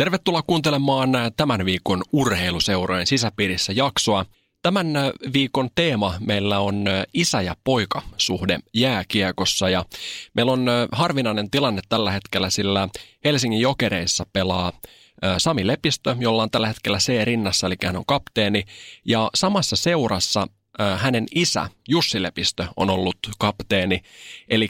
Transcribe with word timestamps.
Tervetuloa 0.00 0.42
kuuntelemaan 0.42 1.10
tämän 1.36 1.64
viikon 1.64 2.02
urheiluseurojen 2.12 3.06
sisäpiirissä 3.06 3.72
jaksoa. 3.72 4.26
Tämän 4.62 4.86
viikon 5.32 5.68
teema 5.74 6.14
meillä 6.20 6.58
on 6.58 6.84
isä- 7.14 7.42
ja 7.42 7.56
poika-suhde 7.64 8.58
jääkiekossa 8.74 9.68
ja 9.68 9.84
meillä 10.34 10.52
on 10.52 10.66
harvinainen 10.92 11.50
tilanne 11.50 11.82
tällä 11.88 12.10
hetkellä, 12.10 12.50
sillä 12.50 12.88
Helsingin 13.24 13.60
jokereissa 13.60 14.26
pelaa 14.32 14.72
Sami 15.38 15.66
Lepistö, 15.66 16.16
jolla 16.18 16.42
on 16.42 16.50
tällä 16.50 16.68
hetkellä 16.68 16.98
C 16.98 17.24
rinnassa, 17.24 17.66
eli 17.66 17.76
hän 17.84 17.96
on 17.96 18.06
kapteeni, 18.06 18.64
ja 19.04 19.30
samassa 19.34 19.76
seurassa 19.76 20.46
hänen 20.96 21.26
isä 21.34 21.68
Jussi 21.88 22.22
Lepistö 22.22 22.66
on 22.76 22.90
ollut 22.90 23.18
kapteeni, 23.38 24.02
eli 24.48 24.68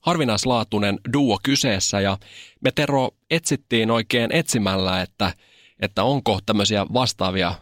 harvinaislaatuinen 0.00 0.98
duo 1.12 1.38
kyseessä 1.42 2.00
ja 2.00 2.18
me 2.60 2.70
Tero 2.70 3.10
etsittiin 3.30 3.90
oikein 3.90 4.32
etsimällä, 4.32 5.02
että, 5.02 5.32
että 5.80 6.04
onko 6.04 6.38
tämmöisiä 6.46 6.86
vastaavia 6.92 7.54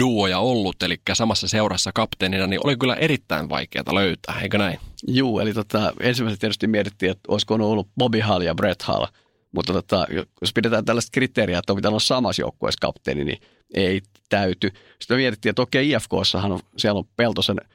duoja 0.00 0.38
ollut, 0.38 0.82
eli 0.82 1.00
samassa 1.12 1.48
seurassa 1.48 1.90
kapteenina, 1.94 2.46
niin 2.46 2.60
oli 2.64 2.76
kyllä 2.76 2.94
erittäin 2.94 3.48
vaikeaa 3.48 3.94
löytää, 3.94 4.40
eikö 4.40 4.58
näin? 4.58 4.78
Juu, 5.08 5.40
eli 5.40 5.54
tota, 5.54 5.92
ensimmäisenä 6.00 6.40
tietysti 6.40 6.66
mietittiin, 6.66 7.10
että 7.10 7.22
olisiko 7.28 7.54
ollut 7.54 7.88
Bobby 7.98 8.20
Hall 8.20 8.42
ja 8.42 8.54
Brett 8.54 8.82
Hall, 8.82 9.06
mutta 9.52 9.72
tota, 9.72 10.06
jos 10.40 10.52
pidetään 10.52 10.84
tällaista 10.84 11.10
kriteeriä, 11.12 11.58
että 11.58 11.72
on 11.72 11.76
pitänyt 11.76 11.92
olla 11.92 12.00
samassa 12.00 12.42
joukkueessa 12.42 12.80
kapteeni, 12.80 13.24
niin 13.24 13.38
ei 13.74 14.00
täyty. 14.28 14.70
Sitten 14.98 15.16
me 15.16 15.20
mietittiin, 15.20 15.50
että 15.50 15.62
okei, 15.62 15.90
IFKssahan 15.90 16.52
on, 16.52 16.60
siellä 16.76 16.98
on 16.98 17.08
Peltosen– 17.16 17.60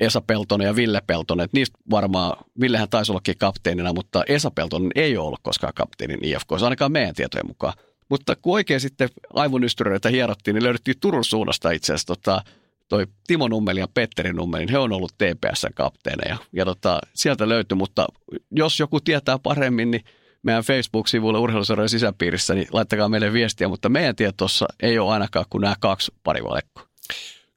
Esa 0.00 0.20
Peltonen 0.20 0.66
ja 0.66 0.76
Ville 0.76 1.02
Peltonen. 1.06 1.44
Että 1.44 1.56
niistä 1.56 1.78
varmaan, 1.90 2.44
Villehän 2.60 2.88
taisi 2.88 3.12
ollakin 3.12 3.38
kapteenina, 3.38 3.92
mutta 3.92 4.24
Esa 4.26 4.50
Peltonen 4.50 4.90
ei 4.94 5.16
ole 5.16 5.26
ollut 5.26 5.40
koskaan 5.42 5.74
kapteenin 5.74 6.24
IFK, 6.24 6.52
ainakaan 6.62 6.92
meidän 6.92 7.14
tietojen 7.14 7.46
mukaan. 7.46 7.74
Mutta 8.08 8.36
kun 8.36 8.54
oikein 8.54 8.80
sitten 8.80 9.08
aivonystyröitä 9.34 10.08
hierottiin, 10.08 10.54
niin 10.54 10.64
löydettiin 10.64 11.00
Turun 11.00 11.24
suunnasta 11.24 11.70
itse 11.70 11.92
asiassa 11.92 12.06
tota, 12.06 12.42
toi 12.88 13.06
Timo 13.26 13.48
Nummeli 13.48 13.80
ja 13.80 13.88
Petteri 13.94 14.32
Nummeli, 14.32 14.72
he 14.72 14.78
on 14.78 14.92
ollut 14.92 15.12
TPSn 15.18 15.74
kapteeneja. 15.74 16.36
Ja 16.52 16.64
tota, 16.64 16.98
sieltä 17.14 17.48
löytyi, 17.48 17.76
mutta 17.76 18.06
jos 18.50 18.80
joku 18.80 19.00
tietää 19.00 19.38
paremmin, 19.38 19.90
niin 19.90 20.04
meidän 20.42 20.64
Facebook-sivuilla 20.64 21.40
urheiluseurojen 21.40 21.88
sisäpiirissä, 21.88 22.54
niin 22.54 22.66
laittakaa 22.72 23.08
meille 23.08 23.32
viestiä, 23.32 23.68
mutta 23.68 23.88
meidän 23.88 24.16
tietossa 24.16 24.66
ei 24.82 24.98
ole 24.98 25.12
ainakaan 25.12 25.44
kuin 25.50 25.62
nämä 25.62 25.74
kaksi 25.80 26.12
parivalekkoa. 26.24 26.86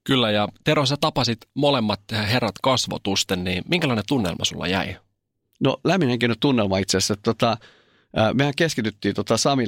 Kyllä, 0.04 0.32
ja 0.32 0.48
Tero, 0.64 0.86
sä 0.86 0.96
tapasit 1.02 1.38
molemmat 1.54 2.02
herrat 2.12 2.56
kasvotusten, 2.64 3.44
niin 3.44 3.64
minkälainen 3.70 4.04
tunnelma 4.08 4.46
sulla 4.46 4.68
jäi? 4.68 4.96
No 5.60 5.78
lämminenkin 5.84 6.36
tunnelma 6.40 6.78
itse 6.78 6.98
asiassa. 6.98 7.16
Tota, 7.24 7.58
mehän 8.34 8.54
keskityttiin 8.58 9.16
tota 9.16 9.38
Sami 9.38 9.64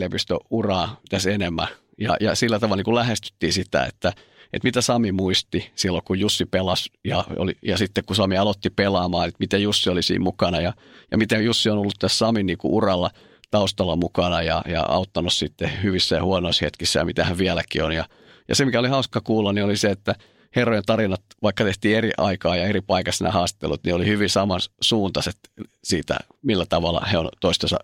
uraa 0.50 1.00
tässä 1.10 1.32
enemmän 1.32 1.68
ja, 2.00 2.18
ja 2.20 2.36
sillä 2.36 2.60
tavalla 2.60 2.76
niin 2.76 2.86
kuin 2.86 2.96
lähestyttiin 2.96 3.54
sitä, 3.54 3.86
että, 3.86 4.10
että 4.54 4.64
mitä 4.64 4.82
Sami 4.82 5.12
muisti 5.12 5.72
silloin, 5.76 6.04
kun 6.04 6.20
Jussi 6.20 6.46
pelasi 6.46 6.92
ja, 7.04 7.24
oli, 7.38 7.58
ja 7.62 7.78
sitten 7.78 8.06
kun 8.06 8.16
Sami 8.16 8.38
aloitti 8.38 8.70
pelaamaan, 8.70 9.28
että 9.28 9.38
miten 9.40 9.64
Jussi 9.64 9.90
oli 9.90 10.04
siinä 10.04 10.24
mukana 10.24 10.62
ja, 10.62 10.74
ja 11.12 11.18
miten 11.18 11.46
Jussi 11.46 11.70
on 11.70 11.78
ollut 11.78 11.96
tässä 12.00 12.18
Samin 12.18 12.46
niin 12.46 12.58
kuin 12.58 12.74
uralla 12.74 13.10
taustalla 13.52 13.96
mukana 13.96 14.42
ja, 14.42 14.62
ja 14.68 14.86
auttanut 14.88 15.34
sitten 15.34 15.84
hyvissä 15.84 16.16
ja 16.16 16.24
huonoissa 16.24 16.66
hetkissä 16.66 17.00
ja 17.00 17.06
mitä 17.06 17.24
hän 17.24 17.38
vieläkin 17.38 17.84
on. 17.84 17.92
Ja, 17.92 18.06
ja 18.48 18.56
se, 18.56 18.66
mikä 18.66 18.80
oli 18.80 18.88
hauska 18.88 19.22
kuulla, 19.22 19.54
niin 19.54 19.66
oli 19.66 19.78
se, 19.78 19.90
että 19.90 20.16
herrojen 20.56 20.84
tarinat, 20.86 21.22
vaikka 21.44 21.64
tehtiin 21.64 21.98
eri 21.98 22.12
aikaa 22.18 22.56
ja 22.56 22.68
eri 22.68 22.82
paikassa 22.82 23.24
nämä 23.24 23.34
haastattelut, 23.34 23.84
niin 23.84 23.96
oli 23.96 24.06
hyvin 24.06 24.30
samansuuntaiset 24.30 25.38
siitä, 25.84 26.18
millä 26.42 26.66
tavalla 26.70 27.02
he 27.12 27.18
on 27.18 27.30
toistensa 27.42 27.80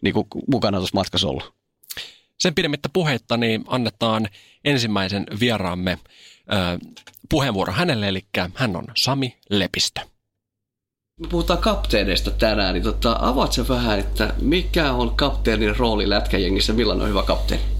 niin 0.00 0.14
kuin 0.14 0.26
mukana 0.48 0.78
tuossa 0.78 0.98
matkassa 0.98 1.28
ollut. 1.28 1.54
Sen 2.38 2.54
pidemmittä 2.54 2.88
puheitta 2.92 3.36
niin 3.36 3.64
annetaan 3.66 4.28
ensimmäisen 4.64 5.26
vieraamme 5.40 5.90
äh, 5.90 6.78
puheenvuoro 7.28 7.72
hänelle, 7.72 8.08
eli 8.08 8.20
hän 8.54 8.76
on 8.76 8.84
Sami 8.96 9.36
Lepistö. 9.50 10.00
Me 11.20 11.28
puhutaan 11.28 11.58
kapteeneista 11.58 12.30
tänään, 12.30 12.74
niin 12.74 12.82
tota, 12.82 13.16
avaat 13.20 13.68
vähän, 13.68 13.98
että 13.98 14.34
mikä 14.40 14.92
on 14.92 15.16
kapteenin 15.16 15.76
rooli 15.76 16.08
lätkäjengissä, 16.08 16.72
millainen 16.72 17.02
on 17.02 17.08
hyvä 17.08 17.22
kapteeni? 17.22 17.73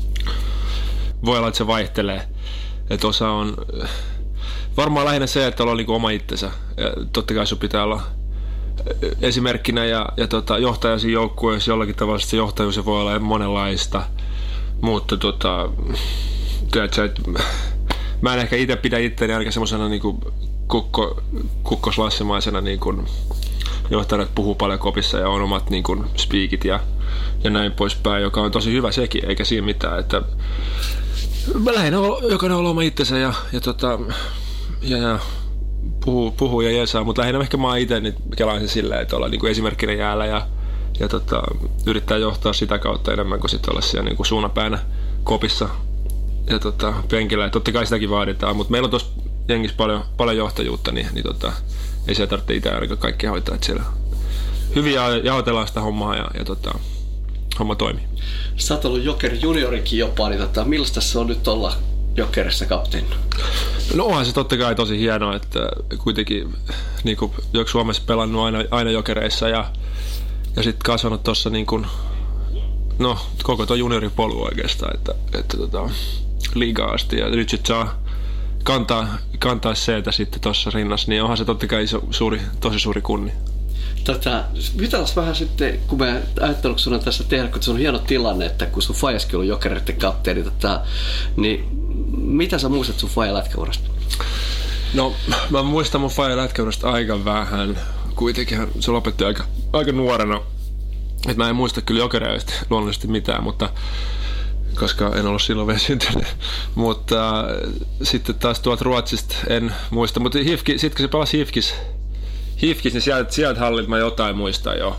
Voi 1.24 1.38
olla, 1.38 1.48
että 1.48 1.58
se 1.58 1.66
vaihtelee. 1.66 2.28
Että 2.90 3.06
osa 3.06 3.30
on 3.30 3.56
varmaan 4.76 5.06
lähinnä 5.06 5.26
se, 5.26 5.46
että 5.46 5.64
on 5.64 5.76
niin 5.76 5.90
oma 5.90 6.10
itsensä. 6.10 6.50
Ja 6.76 6.92
totta 7.12 7.34
kai 7.34 7.46
sun 7.46 7.58
pitää 7.58 7.84
olla 7.84 8.02
esimerkkinä 9.20 9.84
ja, 9.84 10.08
ja 10.16 10.28
tota, 10.28 10.58
johtaja 10.58 10.98
siinä 10.98 11.12
joukkueessa 11.12 11.70
jollakin 11.70 11.94
tavalla 11.94 12.18
se 12.18 12.36
johtajuus 12.36 12.84
voi 12.84 13.00
olla 13.00 13.18
monenlaista. 13.18 14.02
Mutta 14.80 15.16
tota, 15.16 15.68
tiedätkö, 16.72 17.04
että 17.04 17.22
mä 18.20 18.34
en 18.34 18.40
ehkä 18.40 18.56
itse 18.56 18.76
pidä 18.76 18.98
itseäni 18.98 19.32
ainakaan 19.32 19.52
semmoisena 19.52 19.88
niin 19.88 20.02
kukko, 20.68 21.22
kukkoslassemaisena 21.62 22.60
niin 22.60 22.80
kuin 22.80 23.06
johtajana, 23.90 24.28
puhuu 24.34 24.54
paljon 24.54 24.78
kopissa 24.78 25.18
ja 25.18 25.28
on 25.28 25.42
omat 25.42 25.70
niin 25.70 25.82
kuin, 25.82 26.04
speakit 26.16 26.64
ja, 26.64 26.80
ja 27.44 27.50
näin 27.50 27.72
poispäin, 27.72 28.22
joka 28.22 28.40
on 28.40 28.50
tosi 28.50 28.72
hyvä 28.72 28.92
sekin, 28.92 29.28
eikä 29.28 29.44
siinä 29.44 29.66
mitään. 29.66 30.00
Että 30.00 30.22
mä 31.64 31.74
lähinnä 31.74 31.98
jokainen 32.30 32.58
on 32.58 32.66
oma 32.66 32.82
itsensä 32.82 33.18
ja, 33.18 33.34
ja, 33.52 33.60
tota, 33.60 33.98
ja, 34.82 34.98
ja 34.98 35.18
puhuu, 36.04 36.30
puhuu 36.30 36.60
ja 36.60 36.70
jeesaa, 36.70 37.04
mutta 37.04 37.22
lähinnä 37.22 37.40
ehkä 37.40 37.56
mä 37.56 37.76
itse 37.76 38.00
niin 38.00 38.14
kelaan 38.36 38.58
sen 38.58 38.68
silleen, 38.68 39.02
että 39.02 39.16
ollaan 39.16 39.30
niin 39.30 39.46
esimerkkinä 39.46 39.92
jäällä 39.92 40.26
ja, 40.26 40.46
ja 41.00 41.08
tota, 41.08 41.42
yrittää 41.86 42.18
johtaa 42.18 42.52
sitä 42.52 42.78
kautta 42.78 43.12
enemmän 43.12 43.40
kuin 43.40 43.50
sitten 43.50 43.72
olla 43.72 43.80
siellä 43.80 44.08
niin 44.08 44.16
kuin 44.16 44.26
suunapäänä 44.26 44.78
kopissa 45.24 45.68
ja 46.50 46.58
tota, 46.58 46.94
penkillä. 47.08 47.44
Ja 47.44 47.50
totta 47.50 47.72
kai 47.72 47.86
sitäkin 47.86 48.10
vaaditaan, 48.10 48.56
mutta 48.56 48.70
meillä 48.70 48.86
on 48.86 48.90
tuossa 48.90 49.12
jengissä 49.48 49.76
paljon, 49.76 50.04
paljon 50.16 50.36
johtajuutta, 50.36 50.92
niin, 50.92 51.08
niin 51.12 51.24
tota, 51.24 51.52
ei 52.08 52.14
se 52.14 52.26
tarvitse 52.26 52.54
itse 52.54 52.70
ainakaan 52.70 52.98
kaikkea 52.98 53.30
hoitaa, 53.30 53.54
että 53.54 53.66
siellä 53.66 53.84
hyvin 54.74 54.94
jaotellaan 55.24 55.68
sitä 55.68 55.80
hommaa 55.80 56.16
ja, 56.16 56.30
ja 56.38 56.44
tota, 56.44 56.78
homma 57.58 57.74
toimii. 57.74 58.04
Sä 58.56 58.74
oot 58.74 58.84
ollut 58.84 59.04
Joker 59.04 59.34
juniorikin 59.34 59.98
jopa, 59.98 60.28
niin 60.28 60.40
tota, 60.40 60.64
millaista 60.64 61.00
se 61.00 61.18
on 61.18 61.26
nyt 61.26 61.48
olla 61.48 61.74
Jokerissa 62.16 62.66
kapteenina? 62.66 63.16
No 63.94 64.04
onhan 64.04 64.26
se 64.26 64.32
totta 64.32 64.56
kai 64.56 64.74
tosi 64.74 64.98
hienoa, 64.98 65.36
että 65.36 65.60
kuitenkin 65.98 66.54
niin 67.04 67.16
kuin, 67.16 67.32
Suomessa 67.70 68.02
pelannut 68.06 68.44
aina, 68.44 68.58
aina 68.70 68.90
Jokereissa 68.90 69.48
ja, 69.48 69.70
ja 70.56 70.62
sitten 70.62 70.84
kasvanut 70.84 71.22
tuossa 71.22 71.50
niin 71.50 71.66
kuin, 71.66 71.86
no, 72.98 73.18
koko 73.42 73.66
tuo 73.66 73.76
junioripolu 73.76 74.42
oikeastaan, 74.42 74.94
että, 74.94 75.14
että 75.38 75.56
tota, 75.56 75.90
liigaa 76.54 76.90
asti 76.90 77.18
ja 77.18 77.28
nyt 77.28 77.48
sitten 77.48 77.68
saa 77.68 78.00
kantaa, 78.64 79.08
kantaa 79.38 79.74
se, 79.74 79.96
että 79.96 80.12
sitten 80.12 80.40
tuossa 80.40 80.70
rinnassa, 80.74 81.10
niin 81.10 81.22
onhan 81.22 81.36
se 81.36 81.44
totta 81.44 81.66
kai 81.66 81.84
iso, 81.84 82.02
suuri, 82.10 82.40
tosi 82.60 82.78
suuri 82.78 83.00
kunni. 83.00 83.32
Tätä, 84.04 84.44
jutellaan 84.80 85.08
vähän 85.16 85.34
sitten, 85.34 85.80
kun 85.86 85.98
me 85.98 86.22
ajattelin 86.40 86.78
sun 86.78 87.00
tässä 87.00 87.24
tehdä, 87.24 87.48
kun 87.48 87.62
se 87.62 87.70
on 87.70 87.78
hieno 87.78 87.98
tilanne, 87.98 88.46
että 88.46 88.66
kun 88.66 88.82
sun 88.82 88.96
Fajaskin 88.96 89.38
on 89.38 89.48
jokereiden 89.48 89.96
kapteeni, 89.96 90.42
tota, 90.42 90.80
niin 91.36 91.68
mitä 92.16 92.58
sä 92.58 92.68
muistat 92.68 92.98
sun 92.98 93.10
Faja 93.10 93.34
lätkäurasta? 93.34 93.90
No, 94.94 95.14
mä 95.50 95.62
muistan 95.62 96.00
mun 96.00 96.10
Faja 96.10 96.36
lätkäurasta 96.36 96.90
aika 96.90 97.24
vähän. 97.24 97.78
Kuitenkin 98.14 98.68
se 98.80 98.90
lopetti 98.90 99.24
aika, 99.24 99.44
aika 99.72 99.92
nuorena. 99.92 100.40
Et 101.28 101.36
mä 101.36 101.48
en 101.48 101.56
muista 101.56 101.80
kyllä 101.80 102.00
jokereista 102.00 102.52
luonnollisesti 102.70 103.08
mitään, 103.08 103.42
mutta 103.42 103.68
koska 104.74 105.12
en 105.14 105.26
ollut 105.26 105.42
silloin 105.42 105.66
vielä 105.66 105.78
syntynyt. 105.78 106.26
Mutta 106.74 107.40
äh, 107.40 107.46
sitten 108.02 108.34
taas 108.34 108.60
tuolta 108.60 108.84
Ruotsista 108.84 109.34
en 109.48 109.74
muista. 109.90 110.20
Mutta 110.20 110.38
sitten 110.76 110.90
kun 110.90 110.98
se 110.98 111.08
pelasi 111.08 111.38
Hifkis, 111.38 111.74
Hifkis 112.62 112.92
niin 112.92 113.02
sieltä, 113.02 113.32
sieltä 113.32 113.60
hallilta 113.60 113.90
mä 113.90 113.98
jotain 113.98 114.36
muistan 114.36 114.78
jo. 114.78 114.96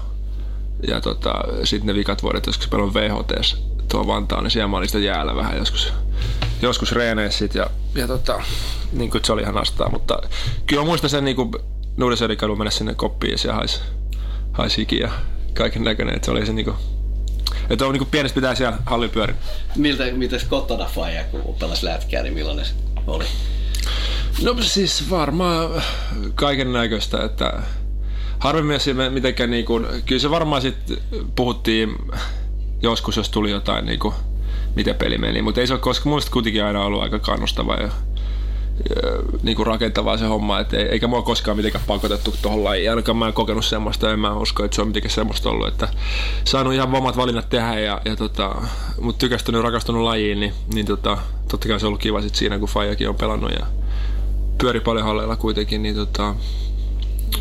Ja 0.87 1.01
tota, 1.01 1.33
sitten 1.63 1.87
ne 1.87 1.93
vikat 1.93 2.23
vuodet, 2.23 2.47
joskus 2.47 2.67
pelon 2.67 2.93
VHT 2.93 3.31
tuo 3.89 4.07
Vantaan, 4.07 4.43
niin 4.43 4.51
siellä 4.51 4.67
mä 4.67 4.77
olin 4.77 4.89
sitä 4.89 4.99
jäällä 4.99 5.35
vähän 5.35 5.57
joskus, 5.57 5.93
joskus 6.61 6.91
reeneissä 6.91 7.47
ja, 7.53 7.69
ja 7.95 8.07
tota, 8.07 8.41
niin 8.91 9.11
kuin 9.11 9.25
se 9.25 9.33
oli 9.33 9.41
ihan 9.41 9.57
astaa, 9.57 9.89
mutta 9.89 10.19
kyllä 10.67 10.81
mä 10.81 10.85
muistan 10.85 11.09
sen 11.09 11.25
niin 11.25 11.35
kuin 11.35 11.51
Nuudesödikadun 11.97 12.57
mennä 12.57 12.71
sinne 12.71 12.93
koppiin 12.93 13.31
ja 13.31 13.37
siellä 13.37 13.55
haisi, 13.55 13.81
haisi 14.51 14.77
hiki 14.77 14.99
ja 14.99 15.11
kaiken 15.53 15.83
näköinen, 15.83 16.15
että 16.15 16.25
se 16.25 16.31
oli 16.31 16.45
se 16.45 16.53
niin 16.53 16.65
kuin, 16.65 16.77
että 17.69 17.85
on 17.85 17.93
niin 17.93 18.05
pienestä 18.05 18.35
pitää 18.35 18.55
siellä 18.55 18.77
hallin 18.85 19.09
pyörin. 19.09 19.35
Miltä, 19.75 20.03
mitäs 20.11 20.43
kotona 20.43 20.85
faija, 20.85 21.23
kun 21.23 21.55
pelasi 21.59 21.85
lätkää, 21.85 22.23
niin 22.23 22.33
millainen 22.33 22.65
se 22.65 22.73
oli? 23.07 23.25
No 24.43 24.55
siis 24.61 25.09
varmaan 25.09 25.83
kaiken 26.35 26.73
näköistä, 26.73 27.23
että 27.23 27.53
harvemmin 28.39 28.79
se 28.79 28.93
mitenkään 29.09 29.51
niin 29.51 29.65
kuin, 29.65 29.87
kyllä 30.05 30.21
se 30.21 30.29
varmaan 30.29 30.61
sitten 30.61 30.97
puhuttiin 31.35 31.95
joskus, 32.81 33.17
jos 33.17 33.29
tuli 33.29 33.51
jotain 33.51 33.85
niin 33.85 33.99
kuin, 33.99 34.13
miten 34.75 34.95
peli 34.95 35.17
meni, 35.17 35.41
mutta 35.41 35.61
ei 35.61 35.67
se 35.67 35.73
ole, 35.73 35.81
koska 35.81 36.09
muista 36.09 36.31
kuitenkin 36.31 36.63
aina 36.63 36.85
ollut 36.85 37.01
aika 37.01 37.19
kannustava 37.19 37.75
ja, 37.75 37.89
niin 39.43 39.55
kuin 39.55 39.67
rakentavaa 39.67 40.17
se 40.17 40.25
homma, 40.25 40.59
et 40.59 40.73
eikä 40.73 41.07
mua 41.07 41.21
koskaan 41.21 41.57
mitenkään 41.57 41.83
pakotettu 41.87 42.35
tuohon 42.41 42.63
lajiin. 42.63 42.89
Ainakaan 42.89 43.17
mä 43.17 43.27
en 43.27 43.33
kokenut 43.33 43.65
semmoista, 43.65 44.13
en 44.13 44.19
mä 44.19 44.33
usko, 44.33 44.65
että 44.65 44.75
se 44.75 44.81
on 44.81 44.87
mitenkään 44.87 45.13
semmoista 45.13 45.49
ollut, 45.49 45.67
että 45.67 45.87
saanut 46.43 46.73
ihan 46.73 46.95
omat 46.95 47.17
valinnat 47.17 47.49
tehdä, 47.49 47.79
ja, 47.79 48.01
ja 48.05 48.15
tota, 48.15 48.55
mutta 49.01 49.19
tykästynyt 49.19 49.61
rakastunut 49.61 50.03
lajiin, 50.03 50.39
niin, 50.39 50.53
niin 50.73 50.85
tota, 50.85 51.17
totta 51.51 51.67
kai 51.67 51.79
se 51.79 51.85
on 51.85 51.87
ollut 51.87 52.01
kiva 52.01 52.21
sit 52.21 52.35
siinä, 52.35 52.59
kun 52.59 52.69
Fajakin 52.69 53.09
on 53.09 53.15
pelannut 53.15 53.51
ja 53.51 53.65
pyöri 54.57 54.79
paljon 54.79 55.05
halleilla 55.05 55.35
kuitenkin, 55.35 55.83
niin 55.83 55.95
tota, 55.95 56.35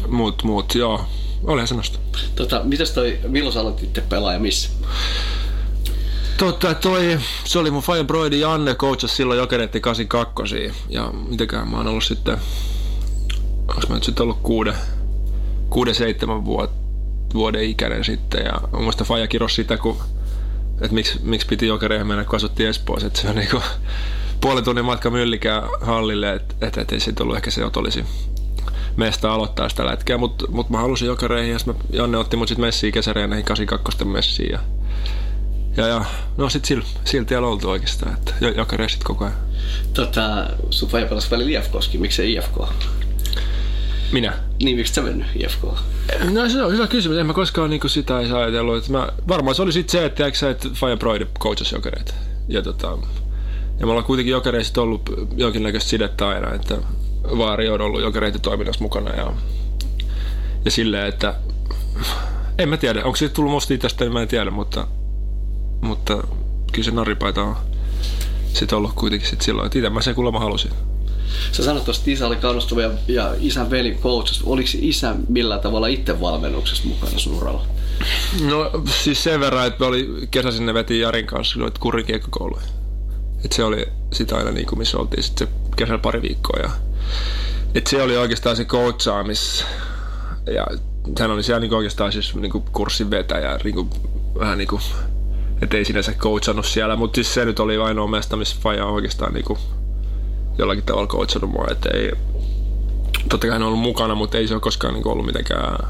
muut, 0.09 0.43
muut, 0.43 0.75
joo, 0.75 1.05
olihan 1.45 1.69
semmoista. 1.69 1.99
Tota, 2.35 2.61
mitäs 2.65 2.91
toi, 2.91 3.19
milloin 3.29 3.53
sä 3.53 3.61
aloititte 3.61 4.01
pelaa 4.01 4.33
ja 4.33 4.39
missä? 4.39 4.71
Totta, 6.37 6.75
toi, 6.75 7.19
se 7.45 7.59
oli 7.59 7.71
mun 7.71 7.83
Fire 7.83 8.05
Broidi 8.05 8.41
Janne 8.41 8.75
coachas 8.75 9.17
silloin 9.17 9.39
jokereiden 9.39 9.81
82 9.81 10.73
ja 10.89 11.11
mitenkään 11.29 11.69
mä 11.69 11.77
oon 11.77 11.87
ollut 11.87 12.05
sitten, 12.05 12.39
onks 13.69 13.89
mä 13.89 13.95
nyt 13.95 14.05
sitten 14.05 14.23
ollut 14.23 14.39
kuuden, 14.43 14.75
kuuden 15.71 15.95
seitsemän 15.95 16.45
vuoden, 16.45 16.75
vuoden 17.35 17.63
ikäinen 17.63 18.05
sitten 18.05 18.45
ja 18.45 18.61
mun 18.73 18.81
mielestä 18.81 19.05
Faija 19.05 19.27
kiros 19.27 19.55
sitä, 19.55 19.77
kun, 19.77 19.97
että 20.81 20.95
miksi, 20.95 21.19
miksi 21.23 21.47
piti 21.47 21.67
jokereihin 21.67 22.07
mennä, 22.07 22.25
kun 22.25 22.37
asuttiin 22.37 22.69
Espoossa, 22.69 23.07
että 23.07 23.21
se 23.21 23.29
on 23.29 23.35
niinku 23.35 23.61
puolen 24.45 24.65
tunnin 24.65 24.85
matka 24.85 25.11
myllikää 25.11 25.63
hallille, 25.81 26.33
että 26.33 26.55
et, 26.67 26.79
et 26.79 26.93
ei 26.93 27.01
siitä 27.01 27.23
ollut 27.23 27.37
ehkä 27.37 27.51
se 27.51 27.65
otollisi 27.65 28.05
meistä 28.97 29.33
aloittaa 29.33 29.69
sitä 29.69 29.87
lätkää, 29.87 30.19
mutta 30.19 30.45
mut 30.51 30.71
mä 30.71 30.79
halusin 30.79 31.09
jokereihin 31.09 31.53
ja 31.53 31.59
mä, 31.67 31.75
Janne 31.93 32.19
otti 32.19 32.37
mut 32.37 32.49
sit 32.49 32.59
messiin 32.59 32.93
kesäreihin 32.93 33.31
näihin 33.31 33.45
82 33.45 34.05
messiin 34.05 34.53
ja 34.53 34.59
ja, 35.77 35.87
ja 35.87 36.05
no 36.37 36.49
sit 36.49 36.65
sillä, 36.65 36.85
sillä 37.05 37.25
tiellä 37.25 37.49
oltu 37.49 37.71
oikeastaan, 37.71 38.15
että 38.15 38.35
joka 38.57 38.77
reissit 38.77 39.05
koko 39.05 39.25
ajan. 39.25 39.37
Tota, 39.95 40.47
sun 40.71 40.89
faija 40.89 41.07
pelasi 41.07 41.31
välillä 41.31 41.61
IFKskin, 41.61 42.01
miksei 42.01 42.33
IFK? 42.33 42.59
Minä? 44.13 44.33
Niin, 44.63 44.77
miksi 44.77 44.95
sä 44.95 45.03
mennyt 45.03 45.27
IFK? 45.35 45.63
No 46.31 46.49
se 46.49 46.63
on 46.63 46.73
hyvä 46.73 46.87
kysymys, 46.87 47.19
en 47.19 47.27
mä 47.27 47.33
koskaan 47.33 47.71
niinku 47.71 47.89
sitä 47.89 48.21
ei 48.21 48.33
ajatellut. 48.33 48.77
Että 48.77 48.93
mä, 48.93 49.09
varmaan 49.29 49.55
se 49.55 49.63
oli 49.63 49.73
sit 49.73 49.89
se, 49.89 50.05
että 50.05 50.27
että 50.27 50.69
Faija 50.75 50.97
Broide 50.97 51.27
coachas 51.41 51.73
jokereita. 51.73 52.15
Ja, 52.49 52.63
tota, 52.63 52.99
ja 53.79 53.87
me 53.87 53.93
ollaan 53.93 54.07
kuitenkin 54.07 54.33
jokereista 54.33 54.83
ollut 54.83 55.11
jonkinnäköistä 55.37 55.91
sidettä 55.91 56.29
aina, 56.29 56.55
että 56.55 56.79
Vaari 57.39 57.69
on 57.69 57.81
ollut 57.81 58.01
jokereita 58.01 58.39
toiminnassa 58.39 58.83
mukana 58.83 59.11
ja, 59.11 59.33
ja 60.65 60.71
silleen, 60.71 61.07
että 61.07 61.35
en 62.59 62.69
mä 62.69 62.77
tiedä, 62.77 63.05
onko 63.05 63.17
se 63.17 63.29
tullut 63.29 63.53
musta 63.53 63.79
tästä, 63.79 64.11
mä 64.11 64.23
en 64.23 64.29
tiedä, 64.29 64.51
mutta 64.51 64.87
mutta 65.81 66.25
kyllä 66.73 66.85
se 66.85 66.91
naripaita 66.91 67.43
on 67.43 67.57
sitten 68.53 68.79
ollut 68.79 68.93
kuitenkin 68.95 69.31
sit 69.31 69.41
silloin, 69.41 69.67
että 69.67 69.79
itse 69.79 69.91
mä 69.91 70.03
sen 70.03 70.15
kuulemma 70.15 70.41
halusin. 70.41 70.71
Sä 71.53 71.65
sanoit 71.65 71.85
tuosta, 71.85 72.01
että 72.01 72.11
isä 72.11 72.27
oli 72.27 72.37
kannustuva 72.37 72.83
ja, 72.83 72.91
ja 73.09 73.35
isän 73.41 73.71
veli 73.71 73.99
coachas. 74.03 74.43
Oliko 74.45 74.69
isä 74.75 75.15
millään 75.29 75.61
tavalla 75.61 75.87
itse 75.87 76.21
valmennuksessa 76.21 76.89
mukana 76.89 77.19
sun 77.19 77.35
uralla? 77.35 77.67
No 78.49 78.71
siis 79.03 79.25
sen 79.25 79.41
verran, 79.41 79.67
että 79.67 79.81
me 79.81 79.87
oli 79.87 80.09
kesäisin 80.31 80.67
ne 80.67 80.75
veti 80.75 81.01
Jarin 81.01 81.27
kanssa 81.27 81.59
noita 81.59 81.81
kurikiekkokouluja. 81.81 82.63
Että 83.45 83.57
se 83.57 83.65
oli 83.65 83.87
sitä 84.13 84.37
aina 84.37 84.51
niin 84.51 84.67
kuin 84.67 84.79
missä 84.79 84.99
oltiin 84.99 85.23
sitten 85.23 85.49
se 85.49 85.55
kesällä 85.77 85.99
pari 85.99 86.23
viikkoa. 86.23 86.61
Ja, 86.63 86.71
että 87.75 87.91
se 87.91 88.03
oli 88.03 88.17
oikeastaan 88.17 88.57
se 88.57 88.65
coachaamis. 88.65 89.65
Ja 90.55 90.67
hän 91.19 91.31
oli 91.31 91.43
siellä 91.43 91.61
niin 91.61 91.75
oikeastaan 91.75 92.13
siis 92.13 92.35
niin 92.35 92.53
kuin 92.53 92.65
kurssin 92.73 93.11
vetäjä, 93.11 93.59
niin 93.65 93.75
kuin, 93.75 93.91
vähän 94.39 94.59
niin 94.59 94.69
kuin 94.69 94.83
että 95.63 95.77
ei 95.77 95.85
sinänsä 95.85 96.13
coachannut 96.13 96.67
siellä, 96.67 96.97
mutta 96.97 97.15
siis 97.15 97.35
se 97.35 97.45
nyt 97.45 97.61
oli 97.61 97.77
ainoa 97.77 98.07
mesta, 98.07 98.37
missä 98.37 98.57
Faja 98.61 98.87
on 98.87 98.95
oikeastaan 98.95 99.33
niinku 99.33 99.59
jollakin 100.59 100.85
tavalla 100.85 101.07
coachannut 101.07 101.51
mua, 101.51 101.67
että 101.71 101.89
ei, 101.95 102.13
totta 103.29 103.47
kai 103.47 103.51
hän 103.51 103.63
on 103.63 103.69
ollut 103.69 103.81
mukana, 103.81 104.15
mutta 104.15 104.39
ei 104.39 104.49
se 104.49 104.55
ole 104.55 104.61
koskaan 104.61 104.95
niinku 104.95 105.11
ollut 105.11 105.27
mitenkään 105.27 105.89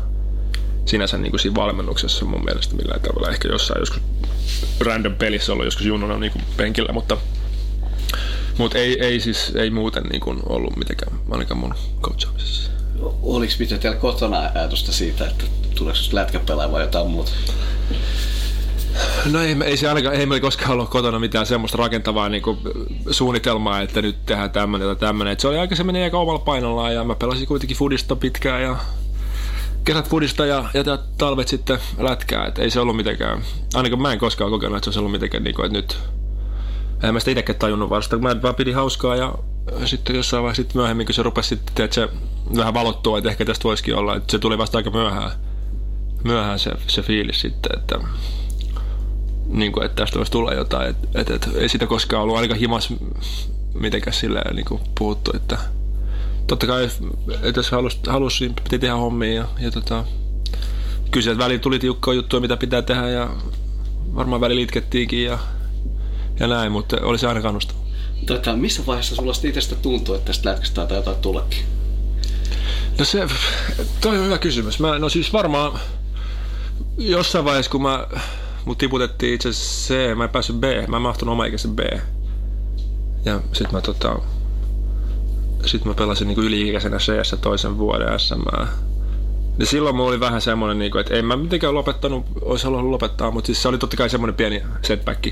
sinänsä 0.86 1.18
niinku 1.18 1.38
siinä 1.38 1.54
valmennuksessa 1.54 2.24
mun 2.24 2.44
mielestä 2.44 2.76
millään 2.76 3.00
tavalla. 3.00 3.30
Ehkä 3.30 3.48
jossain 3.48 3.80
joskus 3.80 4.02
random 4.80 5.14
pelissä 5.14 5.52
ollut 5.52 5.64
joskus 5.64 5.86
jununa 5.86 6.18
niinku 6.18 6.38
penkillä, 6.56 6.92
mutta 6.92 7.16
mutta 8.58 8.78
ei, 8.78 9.00
ei 9.00 9.20
siis 9.20 9.52
ei 9.54 9.70
muuten 9.70 10.02
niinku 10.02 10.36
ollut 10.46 10.76
mitenkään 10.76 11.12
ainakaan 11.30 11.58
mun 11.58 11.74
coachaamisessa. 12.02 12.70
Oliko 13.22 13.52
mitä 13.58 13.78
teillä 13.78 13.98
kotona 13.98 14.38
ajatusta 14.54 14.92
siitä, 14.92 15.26
että 15.26 15.44
tuleeko 15.74 15.98
lätkäpelaaja 16.12 16.72
vai 16.72 16.82
jotain 16.82 17.10
muuta? 17.10 17.32
No 19.32 19.40
ei, 19.40 19.56
ei 19.64 19.76
se 19.76 19.88
ainakaan, 19.88 20.14
ei 20.14 20.26
meillä 20.26 20.40
koskaan 20.40 20.70
ollut 20.70 20.90
kotona 20.90 21.18
mitään 21.18 21.46
semmoista 21.46 21.78
rakentavaa 21.78 22.28
niin 22.28 22.42
kuin, 22.42 22.58
suunnitelmaa, 23.10 23.80
että 23.80 24.02
nyt 24.02 24.26
tehdään 24.26 24.50
tämmöinen 24.50 24.88
tai 24.88 24.96
tämmöinen. 24.96 25.40
se 25.40 25.48
oli 25.48 25.58
aika 25.58 25.76
se 25.76 25.84
meni 25.84 26.02
aika 26.02 26.18
omalla 26.18 26.38
painollaan 26.38 26.94
ja 26.94 27.04
mä 27.04 27.14
pelasin 27.14 27.46
kuitenkin 27.46 27.76
fudista 27.76 28.16
pitkään 28.16 28.62
ja 28.62 28.76
kesät 29.84 30.08
fudista 30.08 30.46
ja, 30.46 30.64
ja 30.74 30.98
talvet 31.18 31.48
sitten 31.48 31.78
lätkää. 31.98 32.46
Et 32.46 32.58
ei 32.58 32.70
se 32.70 32.80
ollut 32.80 32.96
mitenkään, 32.96 33.42
ainakaan 33.74 34.02
mä 34.02 34.12
en 34.12 34.18
koskaan 34.18 34.50
kokenut, 34.50 34.76
että 34.76 34.84
se 34.84 34.88
olisi 34.88 34.98
ollut 34.98 35.12
mitenkään 35.12 35.44
niin 35.44 35.54
kuin, 35.54 35.66
että 35.66 35.78
nyt 35.78 35.98
en 37.08 37.14
mä 37.14 37.20
sitä 37.20 37.30
itsekään 37.30 37.58
tajunnut 37.58 37.90
vasta, 37.90 38.18
mä 38.18 38.42
vaan 38.42 38.54
pidin 38.54 38.74
hauskaa 38.74 39.16
ja 39.16 39.34
sitten 39.84 40.16
jossain 40.16 40.42
vaiheessa 40.42 40.62
sitten 40.62 40.80
myöhemmin, 40.80 41.06
kun 41.06 41.14
se 41.14 41.22
rupesi 41.22 41.48
sitten, 41.48 41.84
että 41.84 41.94
se 41.94 42.08
vähän 42.56 42.74
valottua, 42.74 43.18
että 43.18 43.30
ehkä 43.30 43.44
tästä 43.44 43.64
voisikin 43.64 43.94
olla, 43.94 44.16
että 44.16 44.30
se 44.30 44.38
tuli 44.38 44.58
vasta 44.58 44.78
aika 44.78 44.90
myöhään, 44.90 45.30
myöhään 46.24 46.58
se, 46.58 46.70
se 46.86 47.02
fiilis 47.02 47.40
sitten, 47.40 47.78
että 47.78 47.98
niin 49.46 49.72
kuin, 49.72 49.86
että 49.86 49.96
tästä 49.96 50.18
voisi 50.18 50.32
tulla 50.32 50.52
jotain. 50.52 50.90
Et, 50.90 50.96
et, 51.14 51.30
et, 51.30 51.48
ei 51.54 51.68
sitä 51.68 51.86
koskaan 51.86 52.22
ollut 52.22 52.36
aika 52.36 52.54
himas 52.54 52.92
mitenkään 53.74 54.14
silleen 54.14 54.56
niin 54.56 54.66
kuin 54.66 54.80
puhuttu, 54.98 55.30
että 55.34 55.58
totta 56.46 56.66
kai, 56.66 56.84
että 57.42 57.58
jos 57.58 57.70
halusi, 57.70 57.98
halusi 58.08 58.44
niin 58.44 58.54
piti 58.54 58.78
tehdä 58.78 58.94
hommia 58.94 59.34
ja, 59.34 59.48
ja 59.58 59.70
tota, 59.70 60.04
kyllä 61.10 61.24
sieltä 61.24 61.44
väliin 61.44 61.60
tuli 61.60 61.78
tiukkoa 61.78 62.14
juttuja, 62.14 62.40
mitä 62.40 62.56
pitää 62.56 62.82
tehdä 62.82 63.08
ja 63.08 63.30
varmaan 64.14 64.40
välillä 64.40 64.62
itkettiinkin 64.62 65.24
ja, 65.24 65.38
ja 66.40 66.46
näin, 66.46 66.72
mutta 66.72 66.96
oli 67.02 67.18
se 67.18 67.28
aina 67.28 67.42
kannustava. 67.42 67.78
Tota, 68.26 68.56
missä 68.56 68.82
vaiheessa 68.86 69.14
sulla 69.14 69.32
itsestä 69.44 69.74
tuntuu, 69.74 70.14
että 70.14 70.26
tästä 70.26 70.50
lätkästä 70.50 70.86
tai 70.86 70.96
jotain 70.96 71.16
tuleekin? 71.16 71.64
No 72.98 73.04
se, 73.04 73.26
toi 74.00 74.18
on 74.18 74.24
hyvä 74.24 74.38
kysymys. 74.38 74.80
Mä, 74.80 74.98
no 74.98 75.08
siis 75.08 75.32
varmaan 75.32 75.80
jossain 76.98 77.44
vaiheessa, 77.44 77.70
kun 77.70 77.82
mä 77.82 78.06
Mut 78.64 78.78
tiputettiin 78.78 79.34
itse 79.34 79.50
C, 79.50 80.16
mä 80.16 80.24
en 80.24 80.30
päässyt 80.30 80.56
B, 80.56 80.64
mä 80.88 80.96
en 80.96 81.02
mahtunut 81.02 81.32
omaikäisen 81.32 81.76
B. 81.76 81.80
Ja 83.24 83.40
sit 83.52 83.72
mä 83.72 83.80
tota, 83.80 84.18
sit 85.66 85.84
mä 85.84 85.94
pelasin 85.94 86.28
niinku 86.28 86.42
yli-ikäisenä 86.42 86.98
c 86.98 87.40
toisen 87.40 87.78
vuoden 87.78 88.20
SM. 88.20 88.42
Ja 89.58 89.66
silloin 89.66 89.96
mulla 89.96 90.08
oli 90.08 90.20
vähän 90.20 90.40
semmoinen, 90.40 90.78
niinku, 90.78 90.98
että 90.98 91.14
ei 91.14 91.22
mä 91.22 91.36
mitenkään 91.36 91.74
lopettanut, 91.74 92.26
olisi 92.40 92.64
halunnut 92.64 92.90
lopettaa, 92.90 93.30
mutta 93.30 93.46
siis 93.46 93.62
se 93.62 93.68
oli 93.68 93.78
totta 93.78 93.96
kai 93.96 94.10
semmoinen 94.10 94.34
pieni 94.34 94.62
setback 94.82 95.26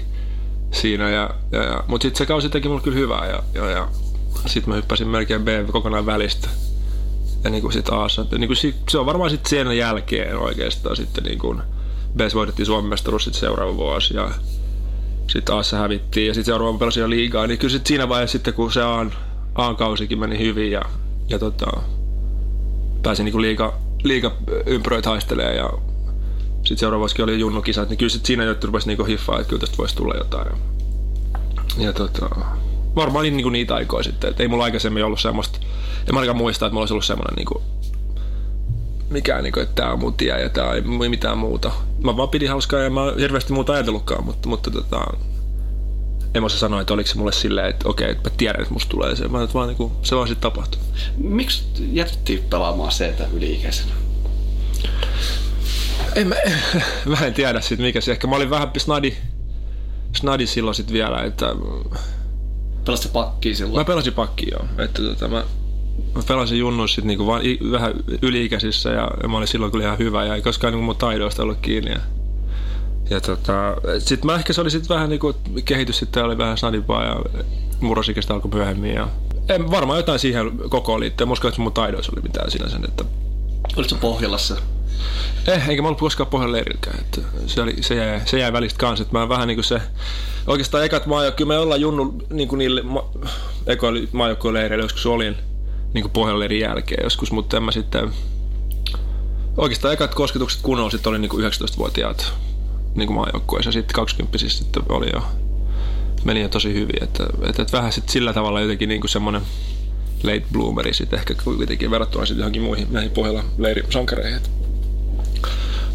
siinä. 0.73 1.11
Ja, 1.11 1.31
ja, 1.53 1.63
ja, 1.63 1.85
mutta 1.87 2.03
sitten 2.03 2.19
se 2.19 2.27
kausi 2.27 2.49
teki 2.49 2.69
mulle 2.69 2.83
kyllä 2.83 2.99
hyvää 2.99 3.27
ja, 3.27 3.43
ja, 3.55 3.70
ja 3.70 3.89
sitten 4.46 4.70
mä 4.70 4.77
hyppäsin 4.77 5.08
melkein 5.08 5.43
B 5.43 5.49
kokonaan 5.73 6.06
välistä. 6.06 6.49
Ja 7.44 7.51
niin 7.51 7.63
kuin 7.63 7.73
sit 7.73 7.89
A, 7.89 8.06
niin 8.39 8.49
kuin 8.49 8.56
sit, 8.56 8.77
se 8.91 8.99
on 8.99 9.06
varmaan 9.06 9.31
sitten 9.31 9.51
sen 9.51 9.79
jälkeen 9.79 10.39
oikeastaan 10.39 10.96
sitten 10.96 11.25
niin 11.25 11.39
kuin, 11.39 11.63
Bs 12.17 12.35
voitettiin 12.35 12.67
Suomen 12.67 12.91
mestaruus 12.91 13.25
sitten 13.25 13.41
seuraava 13.41 13.77
vuosi 13.77 14.17
ja 14.17 14.31
sitten 15.27 15.55
Aassa 15.55 15.77
hävittiin 15.77 16.27
ja 16.27 16.35
sitten 16.35 16.53
seuraava 16.53 16.79
pelasi 16.79 17.01
jo 17.01 17.11
liigaa, 17.11 17.46
niin 17.46 17.58
kyllä 17.58 17.73
sit 17.73 17.87
siinä 17.87 18.08
vaiheessa 18.08 18.32
sitten 18.32 18.55
kun 18.55 18.73
se 18.73 18.82
Aan, 18.82 19.13
Aan 19.55 19.77
kausikin 19.77 20.19
meni 20.19 20.39
hyvin 20.39 20.70
ja, 20.70 20.82
ja 21.29 21.39
tota, 21.39 21.67
pääsin 23.03 23.25
niinku 23.25 23.41
liiga, 23.41 23.75
liiga 24.03 24.37
ympyröitä 24.67 25.11
haistelee 25.11 25.56
ja 25.56 25.70
sitten 26.56 26.79
seuraava 26.79 27.01
vuosikin 27.01 27.23
oli 27.23 27.39
junnukisat, 27.39 27.89
niin 27.89 27.99
kyllä 27.99 28.11
sit 28.11 28.27
siinä 28.27 28.44
jo 28.44 28.55
rupesi 28.65 28.87
niinku 28.87 29.05
hiffaa, 29.05 29.41
että 29.41 29.49
kyllä 29.49 29.61
tästä 29.61 29.79
voisi 29.79 29.96
tulla 29.96 30.15
jotain. 30.15 30.46
Ja, 31.79 31.93
tota, 31.93 32.31
varmaan 32.96 33.22
niin, 33.22 33.36
niinku 33.36 33.50
niitä 33.50 33.74
aikoja 33.74 34.02
sitten, 34.02 34.31
että 34.31 34.43
ei 34.43 34.48
mulla 34.48 34.64
aikaisemmin 34.64 35.05
ollut 35.05 35.20
semmoista, 35.20 35.58
en 36.08 36.14
mä 36.14 36.20
ainakaan 36.20 36.36
muista, 36.36 36.67
että 36.67 36.72
mulla 36.72 36.82
olisi 36.82 36.94
ollut 36.94 37.05
semmoinen 37.05 37.34
niinku 37.34 37.62
mikään, 39.10 39.43
niin 39.43 39.52
kuin, 39.52 39.62
että 39.62 39.74
tämä 39.74 39.93
on 39.93 39.98
mun 39.98 40.14
tie 40.14 40.41
ja 40.41 40.48
tämä 40.48 40.72
ei 40.72 41.08
mitään 41.08 41.38
muuta. 41.38 41.72
Mä 42.05 42.17
vaan 42.17 42.29
pidin 42.29 42.48
hauskaa 42.48 42.81
ja 42.81 42.91
mä 42.91 43.02
oon 43.02 43.19
hirveästi 43.19 43.52
muuta 43.52 43.72
ajatellutkaan, 43.72 44.24
mutta, 44.24 44.48
mutta 44.48 44.70
tota, 44.70 45.06
en 46.34 46.43
mä 46.43 46.48
sanoa, 46.48 46.81
että 46.81 46.94
oliko 46.94 47.08
se 47.08 47.19
mulle 47.19 47.32
silleen, 47.32 47.70
että 47.70 47.88
okei, 47.88 48.10
että 48.10 48.31
mä 48.31 48.36
tiedän, 48.36 48.62
että 48.62 48.74
musta 48.74 48.91
tulee 48.91 49.17
se. 49.17 49.29
Mä 49.29 49.48
vaan, 49.55 49.69
niin 49.69 49.76
kuin, 49.76 49.93
se 50.02 50.17
vaan 50.17 50.29
sitten 50.29 50.50
tapahtui. 50.50 50.81
Miksi 51.17 51.64
jätettiin 51.93 52.44
pelaamaan 52.50 52.93
se, 52.93 53.08
että 53.08 53.26
yli-ikäisenä? 53.32 53.93
En 56.14 56.29
mä, 56.29 56.34
mä 57.19 57.26
en 57.26 57.34
tiedä 57.34 57.60
sit 57.60 57.79
mikä 57.79 58.00
se. 58.00 58.12
Ehkä 58.12 58.26
mä 58.26 58.36
olin 58.36 58.50
vähän 58.50 58.70
snadi, 58.79 59.17
snadi 60.22 60.46
silloin 60.46 60.74
sit 60.74 60.93
vielä, 60.93 61.22
että... 61.22 61.55
Pelasit 62.84 63.12
pakkiin 63.12 63.56
silloin? 63.56 63.76
Mä 63.76 63.84
pelasin 63.84 64.12
pakkiin 64.12 64.52
joo. 64.52 64.64
Että 64.84 65.02
tota, 65.02 65.29
mä, 65.29 65.44
mä 66.14 66.22
pelasin 66.29 66.58
junnuissa 66.58 66.94
sit 66.94 67.05
niinku 67.05 67.26
vaan 67.26 67.43
vähän 67.70 67.93
yli-ikäisissä 68.22 68.91
ja 68.91 69.29
mä 69.29 69.36
olin 69.36 69.48
silloin 69.48 69.72
kyllä 69.72 69.84
ihan 69.84 69.98
hyvä 69.98 70.24
ja 70.24 70.34
ei 70.34 70.43
koskaan 70.43 70.72
niinku 70.72 70.84
mun 70.84 70.96
taidoista 70.96 71.43
ollut 71.43 71.58
kiinni. 71.62 71.91
Ja, 71.91 72.00
ja 73.10 73.20
tota, 73.20 73.76
sit 73.98 74.24
mä 74.24 74.34
ehkä 74.34 74.52
se 74.52 74.60
oli 74.60 74.70
sit 74.70 74.88
vähän 74.88 75.10
niinku, 75.10 75.34
kehitys 75.64 75.98
sitten 75.98 76.24
oli 76.24 76.38
vähän 76.38 76.58
snadimpaa 76.58 77.05
ja 77.05 77.20
murrosikästä 77.81 78.34
alkoi 78.34 78.50
myöhemmin 78.55 78.94
ja 78.94 79.08
En, 79.48 79.70
varmaan 79.70 79.98
jotain 79.98 80.19
siihen 80.19 80.52
kokoon 80.69 81.00
liittyen. 81.00 81.29
Mä 81.29 81.32
uskon, 81.32 81.48
että 81.48 81.60
mun 81.60 81.72
taidoissa 81.72 82.12
oli 82.17 82.22
mitään 82.22 82.50
sinänsä. 82.50 82.79
Että... 82.84 83.05
Olitko 83.76 83.96
Pohjolassa? 84.00 84.56
Eh, 85.46 85.69
enkä 85.69 85.82
mä 85.82 85.89
ollut 85.89 86.01
koskaan 86.01 86.31
Pohjan 86.31 86.53
leirilläkään. 86.53 86.99
Että 86.99 87.20
se, 87.46 87.63
oli, 87.63 87.77
se, 87.81 87.94
jäi, 87.94 88.20
se 88.25 88.39
jäi 88.39 88.53
välistä 88.53 88.79
kanssa. 88.79 89.03
Että 89.03 89.19
mä 89.19 89.29
vähän 89.29 89.49
niin 89.49 89.56
kuin 89.56 89.65
se... 89.65 89.81
Oikeastaan 90.46 90.84
ekat 90.84 91.06
maajoukkueet, 91.06 91.37
kyllä 91.37 91.49
me 91.49 91.58
ollaan 91.58 91.81
junnu 91.81 92.22
niin 92.31 92.49
kuin 92.49 92.58
niille 92.58 92.82
ma, 92.82 93.11
ekoille 93.67 94.08
maajoukkueen 94.13 94.55
leireille 94.55 94.84
joskus 94.84 95.06
olin 95.06 95.37
niin 95.94 96.03
kuin 96.03 96.13
Pohjan 96.13 96.39
leirin 96.39 96.61
jälkeen 96.61 97.05
joskus, 97.05 97.32
mutta 97.32 97.56
en 97.56 97.63
mä 97.63 97.72
sitten... 97.72 98.11
Oikeastaan 99.56 99.94
ekat 99.94 100.15
kosketukset 100.15 100.63
kunnolla 100.63 100.91
sitten 100.91 101.11
oli 101.11 101.19
niin 101.19 101.29
kuin 101.29 101.44
19-vuotiaat 101.44 102.32
niin 102.94 103.06
kuin 103.06 103.17
maajoukkueessa. 103.17 103.72
Sitten 103.72 103.94
20 103.94 104.39
sitten 104.39 104.82
oli 104.89 105.06
jo 105.13 105.22
meni 106.25 106.41
jo 106.41 106.49
tosi 106.49 106.75
hyvin. 106.75 107.03
Että, 107.03 107.25
että, 107.49 107.63
että 107.63 107.77
vähän 107.77 107.93
sitten 107.93 108.13
sillä 108.13 108.32
tavalla 108.32 108.61
jotenkin 108.61 108.89
niin 108.89 109.01
kuin 109.01 109.11
semmoinen 109.11 109.43
late 110.22 110.44
bloomeri 110.53 110.94
sitten 110.94 111.19
ehkä 111.19 111.34
kuitenkin 111.44 111.91
verrattuna 111.91 112.27
sitten 112.27 112.41
johonkin 112.41 112.63
muihin 112.63 112.87
näihin 112.91 113.11
pohjalla 113.11 113.44
leirisankareihin. 113.58 114.41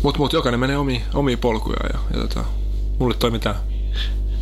Mutta 0.03 0.19
mut, 0.19 0.33
jokainen 0.33 0.59
menee 0.59 0.77
omiin, 0.77 1.01
omiin 1.13 1.39
polkuja 1.39 1.79
ja, 1.93 1.99
ja 2.13 2.27
tota, 2.27 2.45
mulle 2.99 3.15
toimi 3.19 3.39
tää. 3.39 3.55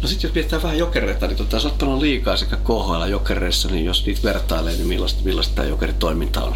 No 0.01 0.07
sitten 0.07 0.27
jos 0.27 0.35
mietitään 0.35 0.63
vähän 0.63 0.77
jokereita, 0.77 1.27
niin 1.27 1.37
tota, 1.37 1.59
sä 1.59 1.69
oot 1.81 2.01
liikaa 2.01 2.37
sekä 2.37 2.55
KHL 2.55 3.05
jokereissa, 3.09 3.69
niin 3.69 3.85
jos 3.85 4.05
niitä 4.05 4.23
vertailee, 4.23 4.73
niin 4.73 4.87
millaista, 4.87 5.21
millaista 5.23 5.55
tämä 5.55 5.67
jokeritoiminta 5.67 6.43
on? 6.43 6.55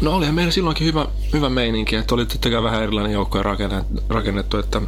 No 0.00 0.14
olihan 0.14 0.34
meillä 0.34 0.52
silloinkin 0.52 0.86
hyvä, 0.86 1.06
hyvä 1.32 1.48
meininki, 1.48 1.96
että 1.96 2.14
oli 2.14 2.26
tietenkään 2.26 2.64
vähän 2.64 2.82
erilainen 2.82 3.12
joukko 3.12 3.42
rakennettu, 4.08 4.58
että 4.58 4.80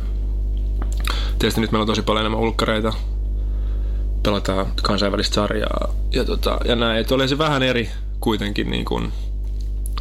tietysti 1.39 1.61
nyt 1.61 1.73
meillä 1.73 1.83
on 1.83 1.87
tosi 1.87 2.03
paljon 2.03 2.23
enemmän 2.23 2.41
ulkkareita, 2.41 2.93
pelataan 4.23 4.67
kansainvälistä 4.83 5.35
sarjaa 5.35 5.95
ja, 6.13 6.25
tota, 6.25 6.59
ja 6.65 6.77
näin. 6.77 7.01
Että 7.01 7.15
oli 7.15 7.29
se 7.29 7.39
vähän 7.39 7.63
eri 7.63 7.91
kuitenkin 8.21 8.71
niin 8.71 8.85
kuin 8.85 9.13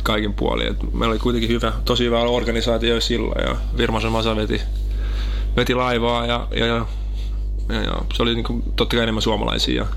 kaikin 0.05 0.33
puolin. 0.33 0.67
Et 0.67 0.93
meillä 0.93 1.11
oli 1.11 1.19
kuitenkin 1.19 1.49
hyvä, 1.49 1.73
tosi 1.85 2.03
hyvä 2.03 2.19
organisaatio 2.19 3.01
silloin 3.01 3.47
ja 3.47 3.55
Virmasen 3.77 4.11
Masa 4.11 4.35
veti, 4.35 4.61
veti 5.55 5.75
laivaa 5.75 6.25
ja, 6.25 6.47
ja, 6.51 6.65
ja, 6.65 6.85
ja, 7.69 7.81
ja 7.81 8.01
se 8.13 8.23
oli 8.23 8.35
niin 8.35 8.43
kuin, 8.43 8.63
totta 8.75 8.95
kai 8.95 9.03
enemmän 9.03 9.21
suomalaisia 9.21 9.83
ja, 9.83 9.87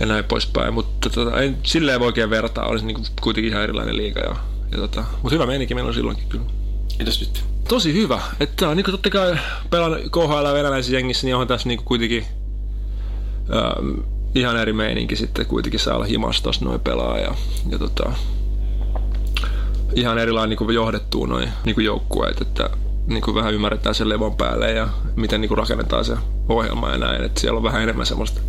ja 0.00 0.06
näin 0.06 0.24
poispäin. 0.24 0.74
Mutta 0.74 1.10
tota, 1.10 1.40
ei 1.40 1.52
silleen 1.62 2.00
voi 2.00 2.06
oikein 2.06 2.30
vertaa, 2.30 2.66
olisi 2.66 2.86
niin 2.86 2.94
kuin, 2.94 3.06
kuitenkin 3.20 3.52
ihan 3.52 3.62
erilainen 3.62 3.96
liiga. 3.96 4.20
Ja, 4.20 4.36
ja 4.72 4.78
tota, 4.78 5.04
mutta 5.22 5.34
hyvä 5.34 5.46
meininki 5.46 5.74
meillä 5.74 5.88
on 5.88 5.94
silloinkin 5.94 6.28
kyllä. 6.28 6.44
Entäs 6.98 7.20
nyt? 7.20 7.44
Tosi 7.68 7.94
hyvä. 7.94 8.20
Että 8.40 8.74
niin 8.74 8.84
kuin 8.84 8.92
totta 8.92 9.10
kai 9.10 9.38
pelan 9.70 9.92
KHL 10.12 10.54
venäläisessä 10.54 10.96
jengissä, 10.96 11.26
niin 11.26 11.36
on 11.36 11.46
tässä 11.46 11.68
niin 11.68 11.78
kuin 11.78 11.86
kuitenkin 11.86 12.26
äh, 13.54 14.00
ihan 14.34 14.56
eri 14.56 14.72
meininki 14.72 15.16
sitten 15.16 15.46
kuitenkin 15.46 15.80
saa 15.80 15.94
olla 15.94 16.04
himastos 16.04 16.60
noin 16.60 16.80
pelaa 16.80 17.18
ja, 17.18 17.34
ja 17.70 17.78
tota, 17.78 18.12
ihan 19.94 20.18
erilainen 20.18 20.58
niin 20.58 20.74
johdettuu 20.74 21.26
noin 21.26 21.48
niin 21.64 21.84
joukkueet, 21.84 22.40
että 22.40 22.70
niin 23.06 23.22
kuin 23.22 23.34
vähän 23.34 23.54
ymmärretään 23.54 23.94
sen 23.94 24.08
levon 24.08 24.36
päälle 24.36 24.72
ja 24.72 24.88
miten 25.16 25.40
niin 25.40 25.48
kuin 25.48 25.58
rakennetaan 25.58 26.04
se 26.04 26.16
ohjelma 26.48 26.90
ja 26.90 26.98
näin, 26.98 27.24
että 27.24 27.40
siellä 27.40 27.56
on 27.56 27.62
vähän 27.62 27.82
enemmän 27.82 28.06
semmoista 28.06 28.40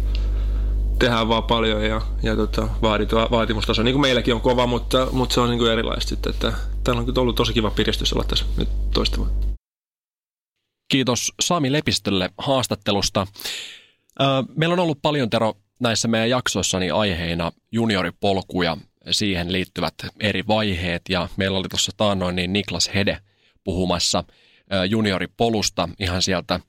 tehdään 0.99 1.29
vaan 1.29 1.43
paljon 1.43 1.83
ja, 1.83 2.01
ja 2.23 2.35
tota, 2.35 2.67
vaatimustaso, 3.31 3.83
niin 3.83 3.93
kuin 3.93 4.01
meilläkin 4.01 4.33
on 4.33 4.41
kova, 4.41 4.67
mutta, 4.67 5.07
mutta 5.11 5.33
se 5.33 5.41
on 5.41 5.49
niin 5.49 5.59
kuin 5.59 5.71
erilaista 5.71 6.09
sitten, 6.09 6.29
että 6.29 6.53
täällä 6.83 7.01
on 7.01 7.17
ollut 7.17 7.35
tosi 7.35 7.53
kiva 7.53 7.71
piristys 7.71 8.13
olla 8.13 8.23
tässä 8.23 8.45
nyt 8.57 8.69
toista 8.93 9.17
vuotta. 9.17 9.47
Kiitos 10.87 11.33
Sami 11.41 11.71
Lepistölle 11.71 12.29
haastattelusta. 12.37 13.27
Meillä 14.55 14.73
on 14.73 14.79
ollut 14.79 14.99
paljon 15.01 15.29
Tero 15.29 15.53
näissä 15.79 16.07
meidän 16.07 16.29
jaksoissani 16.29 16.91
aiheina 16.91 17.51
junioripolku 17.71 18.61
ja 18.61 18.77
siihen 19.11 19.51
liittyvät 19.51 19.93
eri 20.19 20.47
vaiheet. 20.47 21.01
Ja 21.09 21.29
meillä 21.37 21.57
oli 21.57 21.67
tuossa 21.69 21.91
taannoin 21.97 22.35
niin 22.35 22.53
Niklas 22.53 22.91
Hede 22.95 23.17
puhumassa 23.63 24.23
junioripolusta 24.89 25.89
ihan 25.99 26.21
sieltä 26.21 26.59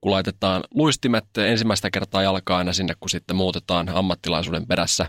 kun 0.00 0.12
laitetaan 0.12 0.64
luistimet 0.74 1.38
ensimmäistä 1.38 1.90
kertaa 1.90 2.22
jalkaa 2.22 2.58
aina 2.58 2.72
sinne, 2.72 2.94
kun 3.00 3.10
sitten 3.10 3.36
muutetaan 3.36 3.88
ammattilaisuuden 3.88 4.66
perässä 4.66 5.06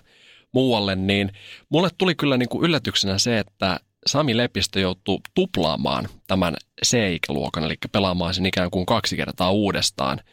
muualle, 0.51 0.96
niin 0.96 1.32
mulle 1.70 1.89
tuli 1.98 2.15
kyllä 2.15 2.38
niin 2.38 2.50
kuin 2.50 2.63
yllätyksenä 2.63 3.17
se, 3.17 3.39
että 3.39 3.79
Sami 4.08 4.38
Lepistö 4.38 4.79
joutuu 4.79 5.22
tuplaamaan 5.34 6.08
tämän 6.27 6.55
C-ikäluokan, 6.86 7.63
eli 7.63 7.75
pelaamaan 7.91 8.34
sen 8.34 8.46
ikään 8.46 8.72
kuin 8.72 8.86
kaksi 8.86 9.15
kertaa 9.15 9.51
uudestaan– 9.51 10.20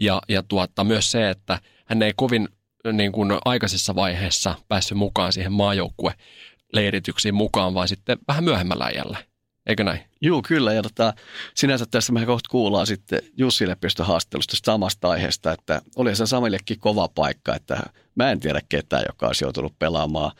ja, 0.00 0.22
ja 0.28 0.42
tuota, 0.42 0.84
myös 0.84 1.10
se, 1.10 1.30
että 1.30 1.58
hän 1.86 2.02
ei 2.02 2.12
kovin 2.16 2.48
niin 2.92 3.12
kuin 3.12 3.38
aikaisessa 3.44 3.94
vaiheessa 3.94 4.54
päässyt 4.68 4.98
mukaan 4.98 5.32
siihen 5.32 5.52
maajoukkue 5.52 6.14
leirityksiin 6.72 7.34
mukaan, 7.34 7.74
vaan 7.74 7.88
sitten 7.88 8.18
vähän 8.28 8.44
myöhemmällä 8.44 8.84
ajalla. 8.84 9.18
Eikö 9.66 9.84
näin? 9.84 10.00
Joo, 10.20 10.42
kyllä. 10.42 10.72
Ja 10.72 10.82
tota, 10.82 11.14
sinänsä 11.54 11.86
tässä 11.90 12.12
me 12.12 12.26
kohta 12.26 12.48
kuullaan 12.50 12.86
sitten 12.86 13.22
Jussi 13.36 13.68
Lepistön 13.68 14.06
haastattelusta 14.06 14.56
samasta 14.64 15.10
aiheesta, 15.10 15.52
että 15.52 15.82
oli 15.96 16.16
se 16.16 16.26
Samillekin 16.26 16.80
kova 16.80 17.08
paikka, 17.08 17.54
että 17.54 17.82
mä 18.14 18.30
en 18.30 18.40
tiedä 18.40 18.60
ketään, 18.68 19.04
joka 19.08 19.26
olisi 19.26 19.44
joutunut 19.44 19.78
pelaamaan 19.78 20.32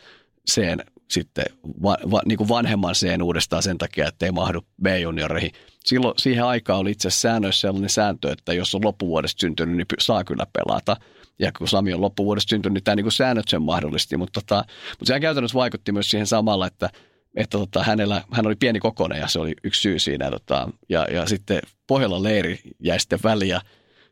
sen 0.47 0.85
sitten 1.11 1.45
va, 1.83 1.97
va, 2.11 2.21
niin 2.25 2.39
kuin 2.39 2.49
vanhemman 2.49 2.95
sen 2.95 3.23
uudestaan 3.23 3.63
sen 3.63 3.79
takia, 3.79 4.09
että 4.09 4.27
ei 4.27 4.33
mahdu 4.33 4.61
B-junioreihin. 4.83 5.53
Silloin 5.85 6.15
siihen 6.19 6.45
aikaan 6.45 6.81
oli 6.81 6.91
itse 6.91 7.11
säännöissä 7.11 7.61
sellainen 7.61 7.91
sääntö, 7.91 8.33
että 8.33 8.53
jos 8.53 8.75
on 8.75 8.85
loppuvuodesta 8.85 9.41
syntynyt, 9.41 9.77
niin 9.77 9.87
saa 9.99 10.25
kyllä 10.25 10.47
pelata. 10.53 10.97
Ja 11.41 11.53
kun 11.59 11.69
Sami 11.69 11.95
on 11.95 12.01
loppuvuodesta 12.01 12.51
syntynyt, 12.51 12.75
niin 12.75 12.85
tämä 12.85 12.97
niin 12.97 13.05
kuin 13.05 13.13
säännöt 13.13 13.49
sen 13.49 13.63
mahdollisti. 13.63 14.17
Mutta, 14.17 14.41
tota, 14.41 14.65
mutta 14.91 15.05
sehän 15.07 15.21
käytännössä 15.21 15.59
vaikutti 15.59 15.93
myös 15.93 16.11
siihen 16.11 16.27
samalla, 16.27 16.67
että, 16.67 16.91
että 17.37 17.59
tota, 17.59 17.83
hänellä, 17.83 18.25
hän 18.31 18.47
oli 18.47 18.57
pieni 18.57 18.81
kokonen 18.81 19.19
ja 19.19 19.29
se 19.29 19.39
oli 19.39 19.55
yksi 19.65 19.81
syy 19.81 19.99
siinä. 19.99 20.31
Tota, 20.31 20.69
ja, 20.89 21.07
ja 21.13 21.27
sitten 21.27 21.61
Pohjolan 21.87 22.23
leiri 22.23 22.61
jäi 22.83 23.01
sitten 23.01 23.19
väliä. 23.25 23.61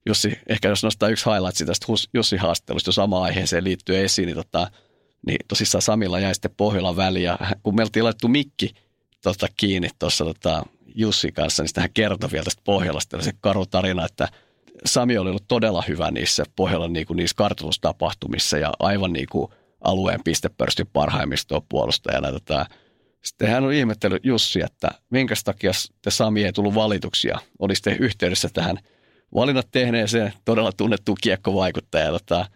Jussi, 0.07 0.39
ehkä 0.49 0.69
jos 0.69 0.85
nostaa 0.85 1.09
yksi 1.09 1.31
highlight 1.31 1.67
tästä 1.67 1.87
Jussi 2.15 2.37
haastattelusta 2.37 2.93
sama 2.93 3.23
aiheeseen 3.23 3.65
liittyy 3.65 4.05
esiin, 4.05 4.27
niin 4.27 4.37
tota, 4.37 4.71
niin 5.27 5.39
tosissaan 5.49 5.83
Samilla 5.83 6.21
jäi 6.21 6.35
sitten 6.35 6.55
Pohjolan 6.57 6.97
väliin 6.97 7.25
ja 7.25 7.39
kun 7.63 7.77
me 7.77 7.83
oltiin 7.83 8.05
laittu 8.05 8.29
mikki 8.29 8.75
tota, 9.23 9.47
kiinni 9.57 9.89
tuossa 9.99 10.25
tota, 10.25 10.63
Jussin 10.95 11.33
kanssa, 11.33 11.63
niin 11.63 11.69
sitä 11.69 11.81
hän 11.81 11.93
kertoi 11.95 12.31
vielä 12.33 12.45
tästä 12.45 12.63
Pohjolasta 12.65 13.23
se 13.23 13.33
karu 13.41 13.67
tarina, 13.67 14.05
että 14.05 14.29
Sami 14.85 15.19
oli 15.19 15.31
ollut 15.31 15.49
todella 15.49 15.85
hyvä 15.89 16.11
niissä 16.11 16.45
Pohjolan 16.57 16.93
niin 16.93 17.07
kuin, 17.07 17.17
niissä 17.17 17.37
kartoitustapahtumissa 17.37 18.59
ja 18.59 18.73
aivan 18.79 19.13
niin 19.13 19.27
kuin 19.33 19.53
alueen 19.81 20.21
pistepörstin 20.25 20.87
parhaimmistoa 20.93 21.63
puolustajana. 21.69 22.33
Tota, 22.33 22.67
sitten 23.23 23.49
hän 23.49 23.65
on 23.65 23.73
ihmettänyt 23.73 24.25
Jussi, 24.25 24.61
että 24.61 24.89
minkä 25.11 25.35
takia 25.45 25.73
te 26.03 26.11
Sami 26.11 26.45
ei 26.45 26.53
tullut 26.53 26.75
valituksia. 26.75 27.39
Olisitte 27.59 27.97
yhteydessä 28.01 28.49
tähän 28.53 28.79
valinnat 29.35 29.69
tehneeseen 29.71 30.33
todella 30.45 30.73
tunnettu 30.73 31.17
kiekkovaikuttaja. 31.21 32.11
Tota, 32.11 32.47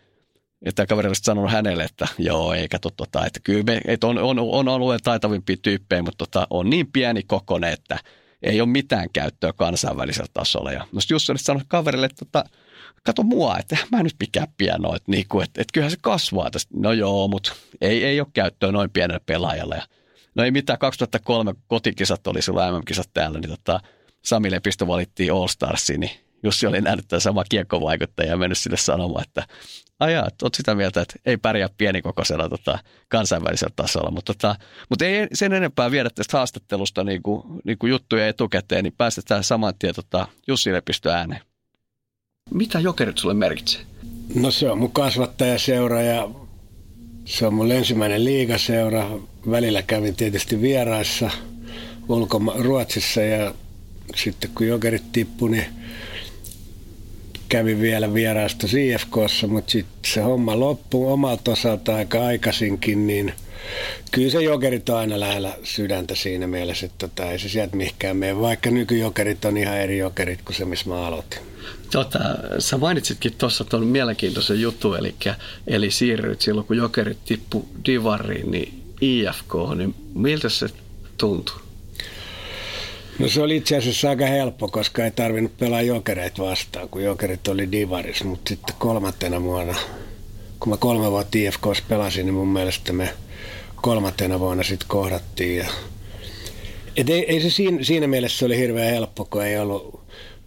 että 0.63 0.87
kaveri 0.87 1.09
olisi 1.09 1.23
sanonut 1.25 1.51
hänelle, 1.51 1.85
että 1.85 2.09
joo, 2.19 2.53
ei 2.53 2.69
kato 2.69 2.91
tota, 2.91 3.27
että 3.27 3.41
kyllä 3.43 3.63
me, 3.63 3.81
että 3.87 4.07
on, 4.07 4.19
on, 4.19 4.39
on 4.39 4.69
alueen 4.69 5.01
taitavimpia 5.05 5.57
tyyppejä, 5.63 6.03
mutta 6.03 6.27
tota, 6.27 6.47
on 6.51 6.71
niin 6.71 6.93
pieni 6.93 7.23
kokone, 7.23 7.73
että 7.73 7.99
ei 8.43 8.61
ole 8.61 8.69
mitään 8.69 9.09
käyttöä 9.13 9.53
kansainvälisellä 9.53 10.29
tasolla. 10.35 10.73
Ja 10.73 10.87
no 10.93 11.01
Jussi 11.11 11.33
olisi 11.33 11.45
sanonut 11.45 11.69
kaverille, 11.69 12.07
että 12.07 12.25
tota, 12.25 12.45
kato 13.03 13.23
mua, 13.23 13.59
että 13.59 13.77
mä 13.93 14.03
nyt 14.03 14.15
mikään 14.21 14.49
pieno, 14.57 14.95
että, 14.95 15.11
niinku, 15.11 15.41
että, 15.41 15.63
että 15.63 15.73
kyllähän 15.73 15.91
se 15.91 15.97
kasvaa 16.01 16.51
tästä. 16.51 16.71
No 16.77 16.93
joo, 16.93 17.29
mutta 17.29 17.53
ei, 17.81 18.05
ei 18.05 18.21
ole 18.21 18.29
käyttöä 18.33 18.73
noin 18.73 18.91
pienelle 18.91 19.21
pelaajalle. 19.27 19.75
Ja, 19.75 19.83
no 20.35 20.45
ei 20.45 20.51
mitään, 20.51 20.79
2003 20.79 21.55
kotikisat 21.67 22.27
oli 22.27 22.43
sulla 22.43 22.73
MM-kisat 22.73 23.11
täällä, 23.15 23.41
niin 23.41 23.51
tota, 23.51 23.81
Sami 24.23 24.51
Lepistö 24.51 24.87
valittiin 24.87 25.33
All 25.33 25.47
Starsiin, 25.47 26.01
niin 26.01 26.11
Jussi 26.43 26.67
oli 26.67 26.81
nähnyt 26.81 27.09
tämän 27.09 27.21
sama 27.21 27.45
kiekkovaikuttaja 27.45 28.29
ja 28.29 28.37
mennyt 28.37 28.59
sille 28.59 28.77
sanomaan, 28.77 29.25
että 29.29 29.47
ajaa, 30.03 30.27
että 30.29 30.47
oot 30.47 30.55
sitä 30.55 30.75
mieltä, 30.75 31.01
että 31.01 31.15
ei 31.27 31.37
pärjää 31.37 31.69
pienikokoisella 31.79 32.49
tota, 32.49 32.79
kansainvälisellä 33.09 33.73
tasolla. 33.77 34.11
Mutta, 34.11 34.35
tota, 34.35 34.57
mutta 34.91 35.05
ei 35.05 35.27
sen 35.33 35.53
enempää 35.53 35.91
viedä 35.91 36.11
tästä 36.11 36.37
haastattelusta 36.37 37.05
niin 37.05 37.23
kuin, 37.23 37.43
niin 37.65 37.79
kuin 37.79 37.91
juttuja 37.91 38.29
etukäteen, 38.29 38.85
niin 38.85 38.95
päästetään 38.99 39.45
saman 39.45 39.75
tien 39.79 39.95
tota, 39.95 40.27
Jussi 40.47 40.73
Lepistö 40.73 41.13
ääneen. 41.13 41.41
Mitä 42.55 42.81
jokerit 42.81 43.19
sulle 43.19 43.35
merkitsee? 43.35 43.81
No 44.35 44.51
se 44.51 44.71
on 44.71 44.79
mun 44.79 44.93
kasvattajaseura 44.93 46.03
ja 46.03 46.29
se 47.25 47.47
on 47.47 47.55
mun 47.55 47.73
ensimmäinen 47.73 48.25
liigaseura. 48.25 49.11
Välillä 49.51 49.83
kävin 49.83 50.17
tietysti 50.17 50.61
vieraissa 50.61 51.31
ulkoma- 52.09 52.63
Ruotsissa 52.63 53.23
ja 53.23 53.55
sitten 54.15 54.51
kun 54.55 54.67
jokerit 54.67 55.13
tippui, 55.13 55.51
niin 55.51 55.82
kävin 57.53 57.81
vielä 57.81 58.15
vieraasta 58.15 58.67
CFKssa, 58.67 59.47
mutta 59.47 59.71
sitten 59.73 60.13
se 60.13 60.21
homma 60.21 60.61
loppui 60.61 61.13
omalta 61.13 61.51
osalta 61.51 61.97
aika 61.97 62.27
aikaisinkin, 62.27 63.07
niin 63.07 63.33
kyllä 64.11 64.31
se 64.31 64.43
jokerit 64.43 64.89
on 64.89 64.97
aina 64.97 65.21
lähellä 65.21 65.55
sydäntä 65.63 66.15
siinä 66.15 66.47
mielessä, 66.47 66.87
että 66.87 67.09
tota, 67.09 67.31
ei 67.31 67.39
se 67.39 67.49
sieltä 67.49 67.77
mihinkään 67.77 68.17
mene, 68.17 68.41
vaikka 68.41 68.71
nykyjokerit 68.71 69.45
on 69.45 69.57
ihan 69.57 69.77
eri 69.77 69.99
jokerit 69.99 70.43
kuin 70.43 70.57
se, 70.57 70.65
missä 70.65 70.89
mä 70.89 71.07
aloitin. 71.07 71.39
Tota, 71.91 72.19
sä 72.59 72.79
mainitsitkin 72.79 73.35
tuossa 73.39 73.65
tuon 73.65 73.87
mielenkiintoisen 73.87 74.61
juttu, 74.61 74.95
eli, 74.95 75.15
eli 75.67 75.91
siirryit 75.91 76.41
silloin, 76.41 76.67
kun 76.67 76.77
jokerit 76.77 77.25
tippu 77.25 77.69
divariin, 77.87 78.51
niin 78.51 78.83
IFK, 79.01 79.55
niin 79.77 79.95
miltä 80.15 80.49
se 80.49 80.69
tuntui? 81.19 81.62
No 83.23 83.29
se 83.29 83.43
oli 83.43 83.57
itse 83.57 83.77
asiassa 83.77 84.09
aika 84.09 84.27
helppo, 84.27 84.69
koska 84.69 85.05
ei 85.05 85.11
tarvinnut 85.11 85.59
pelaa 85.59 85.83
jokereita 85.83 86.43
vastaan, 86.43 86.89
kun 86.89 87.05
jokerit 87.05 87.49
oli 87.49 87.73
divaris, 87.73 88.25
mutta 88.25 88.49
sitten 88.49 88.75
kolmantena 88.79 89.43
vuonna, 89.43 89.75
kun 90.61 90.71
mä 90.71 90.77
kolme 90.77 91.11
vuotta 91.11 91.39
IFKs 91.39 91.83
pelasin, 91.89 92.27
niin 92.27 92.35
mun 92.35 92.49
mielestä 92.49 92.93
me 92.93 93.09
kolmantena 93.77 94.41
vuonna 94.41 94.63
sitten 94.63 94.89
kohdattiin. 94.89 95.57
Ja... 95.57 95.67
Et 96.97 97.11
ei, 97.11 97.25
ei 97.33 97.41
se 97.41 97.51
siinä, 97.51 97.85
siinä 97.85 98.07
mielessä 98.07 98.39
se 98.39 98.45
oli 98.45 98.59
hirveän 98.59 98.91
helppo, 98.91 99.25
kun 99.25 99.45
ei 99.45 99.59
ollut, 99.59 100.01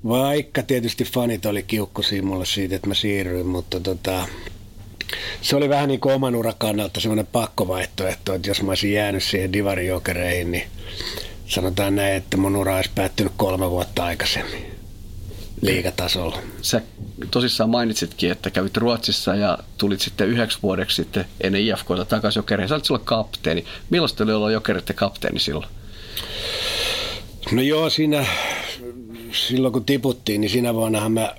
vaikka 0.07 0.63
tietysti 0.63 1.03
fanit 1.03 1.45
oli 1.45 1.63
kiukkusia 1.63 2.23
mulle 2.23 2.45
siitä, 2.45 2.75
että 2.75 2.87
mä 2.87 2.93
siirryin, 2.93 3.47
mutta 3.47 3.79
tota, 3.79 4.27
se 5.41 5.55
oli 5.55 5.69
vähän 5.69 5.87
niin 5.87 5.99
kuin 5.99 6.15
oman 6.15 6.35
uran 6.35 6.53
kannalta 6.57 6.99
semmoinen 6.99 7.27
pakkovaihtoehto, 7.27 8.33
että 8.33 8.49
jos 8.49 8.61
mä 8.61 8.71
olisin 8.71 8.93
jäänyt 8.93 9.23
siihen 9.23 9.53
divarijokereihin, 9.53 10.51
niin 10.51 10.63
sanotaan 11.47 11.95
näin, 11.95 12.15
että 12.15 12.37
mun 12.37 12.55
ura 12.55 12.75
olisi 12.75 12.91
päättynyt 12.95 13.33
kolme 13.37 13.69
vuotta 13.69 14.05
aikaisemmin 14.05 14.75
liigatasolla. 15.61 16.37
Sä 16.61 16.81
tosissaan 17.31 17.69
mainitsitkin, 17.69 18.31
että 18.31 18.49
kävit 18.49 18.77
Ruotsissa 18.77 19.35
ja 19.35 19.57
tulit 19.77 20.01
sitten 20.01 20.27
yhdeksi 20.27 20.57
vuodeksi 20.63 20.95
sitten 20.95 21.25
ennen 21.41 21.61
IFKta 21.61 22.05
takaisin 22.05 22.39
jokereihin. 22.39 22.69
Sä 22.69 22.75
olit 22.75 22.85
silloin 22.85 23.05
kapteeni. 23.05 23.65
Millaista 23.89 24.23
oli 24.23 24.33
olla 24.33 24.51
jokereiden 24.51 24.95
kapteeni 24.95 25.39
silloin? 25.39 25.67
No 27.51 27.61
joo, 27.61 27.89
siinä 27.89 28.25
silloin 29.31 29.71
kun 29.71 29.85
tiputtiin, 29.85 30.41
niin 30.41 30.51
siinä 30.51 30.73
vuonnahan 30.73 31.11
mä 31.11 31.35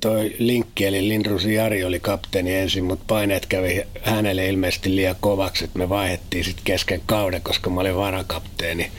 toi 0.00 0.34
Linkki, 0.38 0.86
eli 0.86 1.08
Lindrusi 1.08 1.54
Jari 1.54 1.84
oli 1.84 2.00
kapteeni 2.00 2.54
ensin, 2.54 2.84
mutta 2.84 3.04
paineet 3.06 3.46
kävi 3.46 3.82
hänelle 4.02 4.48
ilmeisesti 4.48 4.96
liian 4.96 5.16
kovaksi, 5.20 5.64
että 5.64 5.78
me 5.78 5.88
vaihdettiin 5.88 6.44
sitten 6.44 6.64
kesken 6.64 7.02
kauden, 7.06 7.42
koska 7.42 7.70
mä 7.70 7.80
olin 7.80 7.96
varakapteeni. 7.96 8.90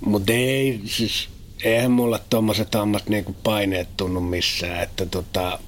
Mutta 0.00 0.32
ei, 0.32 0.80
siis 0.84 1.28
eihän 1.64 1.90
mulla 1.90 2.20
tuommoiset 2.30 2.74
ammat 2.74 3.08
niinku 3.08 3.36
paineet 3.42 3.88
tunnu 3.96 4.20
missään, 4.20 4.82
että 4.82 5.06
tota, 5.06 5.58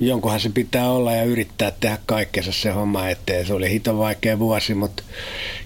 jonkunhan 0.00 0.40
se 0.40 0.48
pitää 0.48 0.90
olla 0.90 1.12
ja 1.12 1.24
yrittää 1.24 1.70
tehdä 1.70 1.98
kaikkensa 2.06 2.52
se 2.52 2.70
homma 2.70 3.08
eteen. 3.08 3.46
Se 3.46 3.54
oli 3.54 3.70
hito 3.70 3.98
vaikea 3.98 4.38
vuosi, 4.38 4.74
mutta 4.74 5.02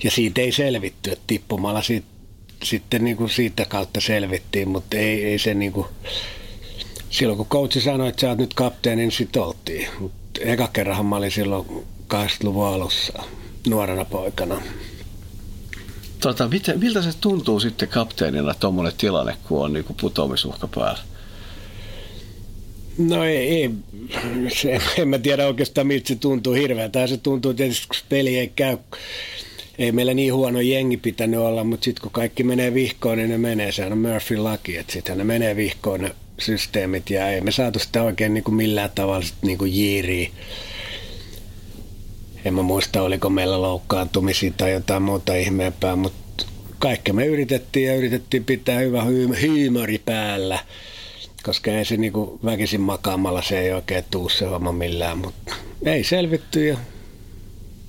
ja 0.05 0.11
siitä 0.11 0.41
ei 0.41 0.53
selvitty, 0.53 1.11
että 1.11 1.25
tippumalla 1.27 1.83
siitä, 1.83 2.07
sitten 2.63 3.05
niinku 3.05 3.29
siitä 3.29 3.65
kautta 3.65 4.01
selvittiin, 4.01 4.69
mutta 4.69 4.97
ei, 4.97 5.25
ei 5.25 5.39
se 5.39 5.55
niinku, 5.55 5.87
silloin 7.13 7.37
kun 7.37 7.47
coachi 7.47 7.81
sanoi, 7.81 8.09
että 8.09 8.21
sä 8.21 8.29
oot 8.29 8.39
nyt 8.39 8.55
kapteeni, 8.55 9.03
niin 9.03 9.13
sitten 9.13 9.43
oltiin. 9.43 9.89
Mutta 9.99 10.41
eka 10.41 10.69
kerran 10.73 11.07
mä 11.07 11.17
olin 11.17 11.31
silloin 11.31 11.67
80-luvun 12.15 12.67
alussa 12.67 13.23
nuorena 13.69 14.05
poikana. 14.05 14.63
Tota, 16.21 16.49
miten, 16.49 16.79
miltä 16.79 17.03
se 17.03 17.11
tuntuu 17.21 17.61
sitten 17.61 17.89
kapteenina 17.89 18.55
tuommoinen 18.55 18.93
tilanne, 18.99 19.37
kun 19.49 19.65
on 19.65 19.73
niin 19.73 19.85
putoamisuhka 20.01 20.69
päällä? 20.75 21.01
No 22.99 23.25
ei, 23.25 23.37
ei 23.37 23.71
se, 24.57 24.81
en 24.99 25.09
mä 25.09 25.19
tiedä 25.19 25.47
oikeastaan 25.47 25.87
miltä 25.87 26.09
se 26.09 26.17
tuntuu 26.17 26.53
hirveältä. 26.53 27.07
Se 27.07 27.17
tuntuu 27.17 27.55
tietysti, 27.55 27.87
kun 27.89 27.97
peli 28.09 28.39
ei 28.39 28.53
käy. 28.57 28.79
Ei 29.79 29.93
meillä 29.93 30.15
niin 30.15 30.35
huono 30.35 30.61
jengi 30.61 30.97
pitänyt 30.97 31.41
olla, 31.41 31.65
mutta 31.65 31.85
sitten 31.85 32.03
kun 32.03 32.13
kaikki 32.13 32.43
menee 32.43 32.75
vihkoon, 32.75 33.19
niin 33.19 33.31
ne 33.31 33.39
menee. 33.39 33.73
Sehän 33.73 33.93
on 33.93 33.99
Murphy 33.99 34.37
laki, 34.37 34.77
että 34.77 34.93
sitten 34.93 35.19
ne 35.19 35.25
menee 35.25 35.57
vihkoon 35.57 36.01
ne 36.01 36.15
systeemit 36.39 37.11
ja 37.11 37.29
ei 37.29 37.41
me 37.41 37.51
saatu 37.51 37.79
sitä 37.79 38.03
oikein 38.03 38.35
niin 38.35 38.45
kuin 38.45 38.55
millään 38.55 38.91
tavalla 38.95 39.27
niin 39.43 39.59
kuin 39.59 39.75
jiiriä. 39.75 40.31
En 42.45 42.55
mä 42.55 42.63
muista, 42.63 43.03
oliko 43.03 43.31
meillä 43.31 43.63
loukkaantumisia 43.63 44.53
tai 44.57 44.73
jotain 44.73 45.03
muuta 45.03 45.35
ihmeempää, 45.35 45.97
mutta 45.97 46.45
kaikki 46.79 47.13
me 47.13 47.27
yritettiin 47.27 47.87
ja 47.87 47.97
yritettiin 47.97 48.45
pitää 48.45 48.79
hyvä 48.79 49.05
hyymori 49.41 49.99
päällä, 49.99 50.59
koska 51.43 51.71
ei 51.71 51.85
se 51.85 51.97
niin 51.97 52.13
kuin 52.13 52.41
väkisin 52.45 52.81
makaamalla 52.81 53.43
se 53.43 53.59
ei 53.59 53.73
oikein 53.73 54.05
tuu 54.11 54.29
se 54.29 54.45
homma 54.45 54.73
millään, 54.73 55.19
mutta 55.19 55.55
ei 55.85 56.05
selvitty 56.05 56.67
ja 56.67 56.77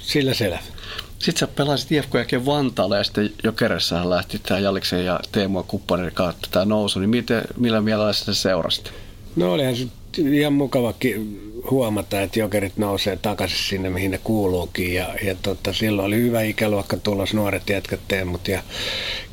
sillä 0.01 0.33
selvä. 0.33 0.59
Sitten 1.23 1.39
sä 1.39 1.47
pelasit 1.47 1.91
IFK 1.91 2.13
jälkeen 2.13 2.45
Vantaalla 2.45 2.97
ja 2.97 3.03
sitten 3.03 3.29
Jokeressahan 3.43 4.09
lähti 4.09 4.39
tämä 4.39 4.59
Jaliksen 4.59 5.05
ja 5.05 5.19
Teemu 5.31 5.63
kumppanin 5.63 6.11
kautta 6.13 6.47
tämä 6.51 6.65
nousu. 6.65 6.99
Niin 6.99 7.09
miten, 7.09 7.41
millä 7.57 7.81
mielellä 7.81 8.13
sä 8.13 8.33
seurasit? 8.33 8.91
No 9.35 9.53
olihan 9.53 9.75
se 9.75 9.87
ihan 10.17 10.53
mukava 10.53 10.93
huomata, 11.71 12.21
että 12.21 12.39
jokerit 12.39 12.77
nousee 12.77 13.15
takaisin 13.15 13.57
sinne, 13.57 13.89
mihin 13.89 14.11
ne 14.11 14.19
kuuluukin. 14.23 14.93
Ja, 14.93 15.15
ja 15.25 15.35
tota, 15.41 15.73
silloin 15.73 16.05
oli 16.05 16.15
hyvä 16.15 16.41
ikäluokka 16.41 16.97
tulos, 16.97 17.33
nuoret 17.33 17.69
jätkät, 17.69 17.99
teemut 18.07 18.47
ja 18.47 18.63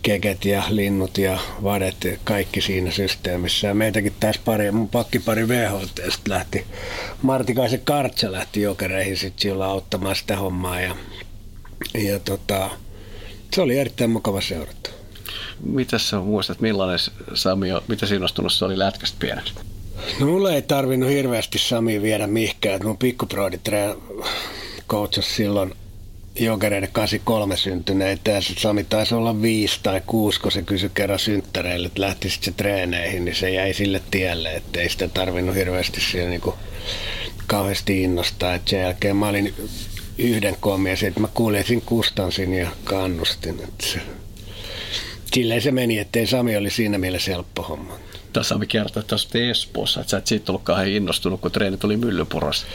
keket 0.03 0.45
ja 0.45 0.63
linnut 0.69 1.19
ja 1.19 1.39
vadet, 1.63 2.21
kaikki 2.25 2.61
siinä 2.61 2.91
systeemissä. 2.91 3.67
Ja 3.67 3.75
meitäkin 3.75 4.13
taas 4.21 4.39
pari, 4.39 4.71
mun 4.71 4.89
pakkipari 4.89 5.49
VHT 5.49 6.01
lähti, 6.29 6.65
Martikaisen 7.23 7.81
Kartsa 7.85 8.33
lähti 8.33 8.63
jokereihin 8.63 9.17
sitten 9.17 9.43
silloin 9.43 9.71
auttamaan 9.71 10.17
sitä 10.17 10.37
hommaa. 10.37 10.81
Ja 10.81 10.97
ja 11.95 12.19
tota, 12.19 12.71
se 13.55 13.61
oli 13.61 13.79
erittäin 13.79 14.11
mukava 14.11 14.41
seurata. 14.41 14.91
Mitä 15.65 15.99
sä 15.99 16.21
muistat, 16.21 16.61
millainen 16.61 16.99
Sami, 17.35 17.69
mitä 17.89 18.07
innostunut 18.15 18.53
se 18.53 18.65
oli 18.65 18.79
lätkästä 18.79 19.17
pieneksi? 19.21 19.55
No 20.21 20.27
mulle 20.27 20.55
ei 20.55 20.63
tarvinnut 20.63 21.11
hirveästi 21.11 21.59
Sami 21.59 22.03
viedä 22.03 22.27
mihinkään. 22.27 22.81
Mun 22.85 22.99
pikkuproidi 22.99 23.61
coachas 24.89 25.37
silloin 25.37 25.75
jokereiden 26.41 26.89
83 26.93 27.57
syntyneitä 27.57 28.31
ja 28.31 28.41
Sami 28.43 28.85
taisi 28.85 29.15
olla 29.15 29.43
viisi 29.43 29.81
tai 29.83 30.03
kuusi, 30.07 30.41
kun 30.41 30.53
se 30.53 30.63
kysyi 30.63 30.91
kerran 30.95 31.19
synttäreille, 31.19 31.87
että 31.87 32.01
lähtisit 32.01 32.43
se 32.43 32.53
treeneihin, 32.53 33.25
niin 33.25 33.35
se 33.35 33.51
jäi 33.51 33.75
sille 33.75 34.03
tielle, 34.11 34.53
että 34.55 34.81
ei 34.81 34.89
sitä 34.89 35.09
tarvinnut 35.09 35.55
hirveästi 35.55 36.01
siellä 36.01 36.31
niin 36.31 36.41
kuin 36.41 36.57
kauheasti 37.47 38.03
innostaa. 38.03 38.55
Et 38.55 38.69
sen 38.69 38.81
jälkeen 38.81 39.17
mä 39.17 39.29
olin 39.29 39.55
yhden 40.21 40.57
komia, 40.61 40.95
että 41.07 41.21
mä 41.21 41.29
kuljetin 41.35 41.83
Kustansin 41.83 42.55
ja 42.55 42.71
kannustin. 42.85 43.61
Että 43.65 43.87
se, 43.87 44.01
silleen 45.35 45.63
se 45.63 45.71
meni, 45.71 45.99
ettei 45.99 46.27
Sami 46.27 46.57
oli 46.57 46.71
siinä 46.71 46.99
mielessä 46.99 47.31
helppo 47.31 47.63
homma. 47.63 47.99
Tässä 48.33 48.49
Sami 48.49 48.67
kertoi, 48.67 49.01
että 49.01 49.15
olet 49.15 49.51
Espoossa, 49.51 50.01
että 50.01 50.11
sä 50.11 50.17
et 50.17 50.27
siitä 50.27 50.53
ollut 50.53 50.63
kauhean 50.63 50.89
innostunut, 50.89 51.41
kun 51.41 51.53
treeni 51.53 51.77
tuli 51.77 51.97
Myllypurossa. 51.97 52.67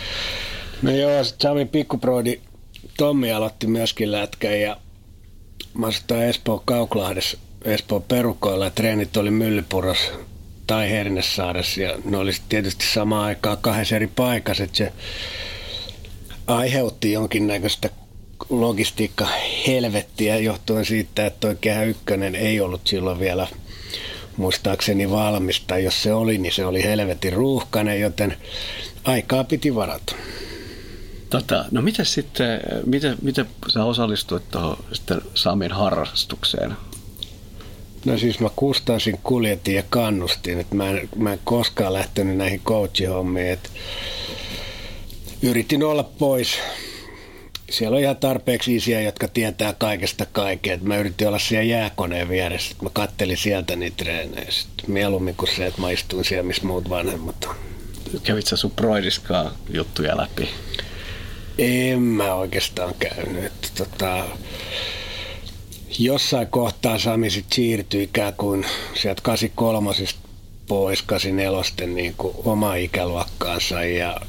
No 0.81 0.91
joo, 0.91 1.23
Sami 1.23 1.65
pikkuproidi 1.65 2.39
Tommi 2.97 3.31
aloitti 3.31 3.67
myöskin 3.67 4.11
lätkän 4.11 4.61
ja 4.61 4.77
mä 5.73 5.87
asuin 5.87 6.21
Espoon 6.21 6.61
Kauklahdessa, 6.65 7.37
Espoon 7.65 8.03
perukoilla 8.03 8.65
ja 8.65 8.71
treenit 8.71 9.17
oli 9.17 9.31
Myllypuros 9.31 9.97
tai 10.67 10.89
Hernesaaressa 10.89 11.81
ja 11.81 11.97
ne 12.05 12.17
oli 12.17 12.31
tietysti 12.49 12.85
samaan 12.93 13.25
aikaan 13.25 13.57
kahdessa 13.57 13.95
eri 13.95 14.07
paikassa, 14.07 14.63
että 14.63 14.77
se 14.77 14.93
aiheutti 16.47 17.11
jonkinnäköistä 17.11 17.89
logistiikka 18.49 19.27
helvettiä 19.67 20.37
johtuen 20.37 20.85
siitä, 20.85 21.25
että 21.25 21.39
tuo 21.39 21.55
kehä 21.61 21.83
ykkönen 21.83 22.35
ei 22.35 22.61
ollut 22.61 22.87
silloin 22.87 23.19
vielä 23.19 23.47
muistaakseni 24.37 25.11
valmista. 25.11 25.77
Jos 25.77 26.03
se 26.03 26.13
oli, 26.13 26.37
niin 26.37 26.53
se 26.53 26.65
oli 26.65 26.83
helvetin 26.83 27.33
ruuhkainen, 27.33 28.01
joten 28.01 28.37
aikaa 29.03 29.43
piti 29.43 29.75
varata. 29.75 30.15
Tota, 31.29 31.65
no 31.71 31.81
miten 31.81 32.05
sitten, 32.05 32.59
miten, 32.85 33.17
miten 33.21 33.45
sä 33.73 33.83
osallistuit 33.83 34.49
tuohon 34.51 34.77
sitten 34.91 35.21
Samin 35.33 35.71
harrastukseen? 35.71 36.73
No 38.05 38.17
siis 38.17 38.39
mä 38.39 38.49
kustansin, 38.55 39.19
kuljetin 39.23 39.75
ja 39.75 39.83
kannustin, 39.89 40.59
että 40.59 40.75
mä 40.75 40.89
en, 40.89 41.09
mä 41.15 41.33
en 41.33 41.39
koskaan 41.43 41.93
lähtenyt 41.93 42.37
näihin 42.37 42.61
coachihommiin, 42.65 43.51
että 43.51 43.69
yritin 45.45 45.83
olla 45.83 46.03
pois. 46.03 46.57
Siellä 47.69 47.95
on 47.95 48.01
ihan 48.01 48.17
tarpeeksi 48.17 48.75
isiä, 48.75 49.01
jotka 49.01 49.27
tietää 49.27 49.73
kaikesta 49.73 50.25
kaikkea. 50.25 50.77
Mä 50.81 50.97
yritin 50.97 51.27
olla 51.27 51.39
siellä 51.39 51.63
jääkoneen 51.63 52.29
vieressä. 52.29 52.75
Mä 52.81 52.89
kattelin 52.93 53.37
sieltä 53.37 53.75
niitä 53.75 53.97
treenejä. 53.97 54.51
Sitten 54.51 54.91
mieluummin 54.91 55.35
kuin 55.35 55.55
se, 55.55 55.65
että 55.65 55.81
mä 55.81 55.91
istuin 55.91 56.25
siellä, 56.25 56.43
missä 56.43 56.67
muut 56.67 56.89
vanhemmat 56.89 57.43
on. 57.45 57.55
Kävit 58.23 58.47
sä 58.47 58.57
sun 58.57 58.71
juttuja 59.69 60.17
läpi? 60.17 60.49
En 61.57 62.01
mä 62.01 62.33
oikeastaan 62.33 62.93
käynyt. 62.99 63.53
Tota, 63.77 64.25
jossain 65.99 66.47
kohtaa 66.47 66.99
Sami 66.99 67.29
sit 67.29 67.53
siirtyi 67.53 68.03
ikään 68.03 68.33
kuin 68.33 68.65
sieltä 69.01 69.21
83 69.21 69.91
pois 70.67 71.01
84 71.01 71.95
niin 71.95 72.13
kuin 72.17 72.35
oma 72.45 72.75
ikäluokkaansa 72.75 73.83
ja 73.83 74.21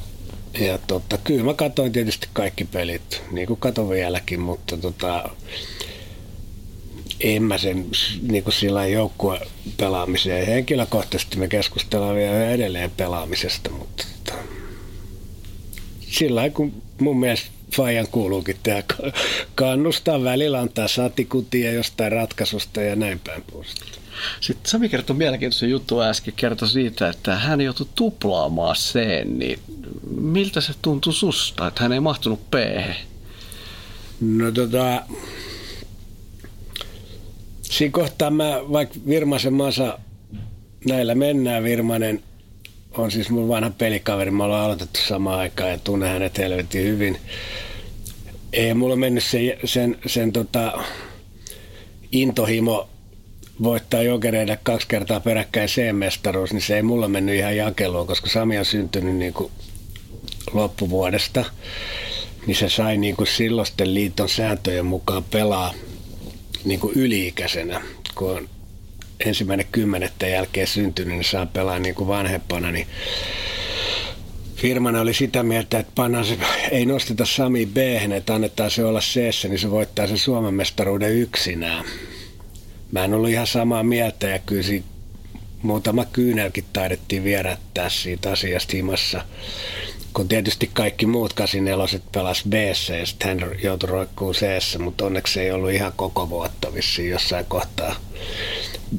ja 0.60 0.78
tota, 0.78 1.18
kyllä 1.18 1.44
mä 1.44 1.54
katsoin 1.54 1.92
tietysti 1.92 2.28
kaikki 2.32 2.64
pelit, 2.64 3.22
niin 3.30 3.46
kuin 3.46 3.60
katon 3.60 3.88
vieläkin, 3.88 4.40
mutta 4.40 4.76
tota, 4.76 5.30
en 7.20 7.42
mä 7.42 7.58
sen 7.58 7.86
niin 8.22 8.44
kuin 8.44 8.54
sillä 8.54 8.86
joukkue 8.86 9.40
pelaamiseen. 9.76 10.46
Henkilökohtaisesti 10.46 11.36
me 11.36 11.48
keskustellaan 11.48 12.16
vielä 12.16 12.50
edelleen 12.50 12.90
pelaamisesta, 12.90 13.70
mutta 13.70 14.04
tota, 14.24 14.38
sillä 16.00 16.50
kun 16.50 16.82
mun 17.00 17.20
mielestä 17.20 17.50
Fajan 17.76 18.08
kuuluukin 18.10 18.56
tehdä, 18.62 18.82
kannustaa 19.54 20.24
välillä, 20.24 20.60
antaa 20.60 20.88
satikutia 20.88 21.72
jostain 21.72 22.12
ratkaisusta 22.12 22.82
ja 22.82 22.96
näin 22.96 23.18
päin 23.18 23.44
pois. 23.52 23.74
Sitten 24.40 24.70
Sami 24.70 24.88
kertoi 24.88 25.16
mielenkiintoisen 25.16 25.70
juttu 25.70 26.00
äsken, 26.00 26.34
kertoi 26.36 26.68
siitä, 26.68 27.08
että 27.08 27.36
hän 27.36 27.60
joutui 27.60 27.86
tuplaamaan 27.94 28.76
sen, 28.76 29.38
niin 29.38 29.58
miltä 30.10 30.60
se 30.60 30.72
tuntui 30.82 31.12
susta, 31.12 31.66
että 31.66 31.82
hän 31.82 31.92
ei 31.92 32.00
mahtunut 32.00 32.50
p 32.50 32.54
No 34.20 34.52
tota, 34.52 35.02
siinä 37.62 37.92
kohtaa 37.92 38.30
mä, 38.30 38.60
vaikka 38.72 38.98
Virmasen 39.06 39.52
Masa, 39.52 39.98
näillä 40.88 41.14
mennään 41.14 41.62
Virmanen, 41.62 42.22
on 42.92 43.10
siis 43.10 43.30
mun 43.30 43.48
vanha 43.48 43.70
pelikaveri, 43.70 44.30
mä 44.30 44.44
ollaan 44.44 44.64
aloitettu 44.64 45.00
samaan 45.08 45.38
aikaan 45.38 45.70
ja 45.70 45.78
tunnen 45.78 46.10
hänet 46.10 46.38
helvetin 46.38 46.84
hyvin. 46.84 47.18
Ei 48.52 48.74
mulla 48.74 48.96
mennyt 48.96 49.24
sen, 49.24 49.40
sen, 49.64 49.98
sen 50.06 50.32
tota, 50.32 50.72
intohimo 52.12 52.88
voittaa 53.62 54.02
jokereille 54.02 54.58
kaksi 54.62 54.88
kertaa 54.88 55.20
peräkkäin 55.20 55.68
C-mestaruus, 55.68 56.52
niin 56.52 56.62
se 56.62 56.76
ei 56.76 56.82
mulla 56.82 57.08
mennyt 57.08 57.34
ihan 57.34 57.56
jakeluun, 57.56 58.06
koska 58.06 58.28
Sami 58.28 58.58
on 58.58 58.64
syntynyt 58.64 59.16
niin 59.16 59.32
kuin 59.32 59.52
loppuvuodesta, 60.52 61.44
niin 62.46 62.56
se 62.56 62.68
sai 62.68 62.96
niin 62.96 63.16
kuin 63.16 63.26
silloisten 63.26 63.94
liiton 63.94 64.28
sääntöjen 64.28 64.86
mukaan 64.86 65.24
pelaa 65.24 65.74
niin 66.64 66.80
kuin 66.80 66.92
yli-ikäisenä, 66.96 67.80
kun 68.14 68.36
on 68.36 68.48
ensimmäinen 69.26 69.66
kymmenettä 69.72 70.26
jälkeen 70.26 70.66
syntynyt, 70.66 71.14
niin 71.14 71.24
saa 71.24 71.46
pelaa 71.46 71.78
niin 71.78 71.94
kuin 71.94 72.08
vanhempana, 72.08 72.70
niin 72.70 72.86
firmana 74.56 75.00
oli 75.00 75.14
sitä 75.14 75.42
mieltä, 75.42 75.78
että 75.78 75.92
pannaan 75.94 76.24
se, 76.24 76.38
ei 76.70 76.86
nosteta 76.86 77.24
Sami 77.24 77.66
b 77.66 77.76
että 78.16 78.34
annetaan 78.34 78.70
se 78.70 78.84
olla 78.84 79.00
c 79.00 79.16
niin 79.48 79.58
se 79.58 79.70
voittaa 79.70 80.06
sen 80.06 80.18
Suomen 80.18 80.54
mestaruuden 80.54 81.12
yksinään. 81.12 81.84
Mä 82.92 83.04
en 83.04 83.14
ollut 83.14 83.30
ihan 83.30 83.46
samaa 83.46 83.82
mieltä 83.82 84.28
ja 84.28 84.38
kyllä 84.38 84.62
siitä 84.62 84.86
muutama 85.62 86.04
kyynelkin 86.04 86.64
taidettiin 86.72 87.24
vierättää 87.24 87.88
siitä 87.88 88.30
asiasta 88.32 88.76
himassa. 88.76 89.24
Kun 90.12 90.28
tietysti 90.28 90.70
kaikki 90.72 91.06
muut 91.06 91.32
84 91.32 92.00
pelas 92.12 92.44
b 92.48 92.52
ja 92.98 93.06
sitten 93.06 93.40
hän 93.40 93.50
joutui 93.62 93.88
roikkuun 93.88 94.34
c 94.34 94.78
mutta 94.78 95.06
onneksi 95.06 95.40
ei 95.40 95.50
ollut 95.50 95.70
ihan 95.70 95.92
koko 95.96 96.30
vuotta 96.30 96.74
vissiin 96.74 97.10
jossain 97.10 97.44
kohtaa. 97.48 97.96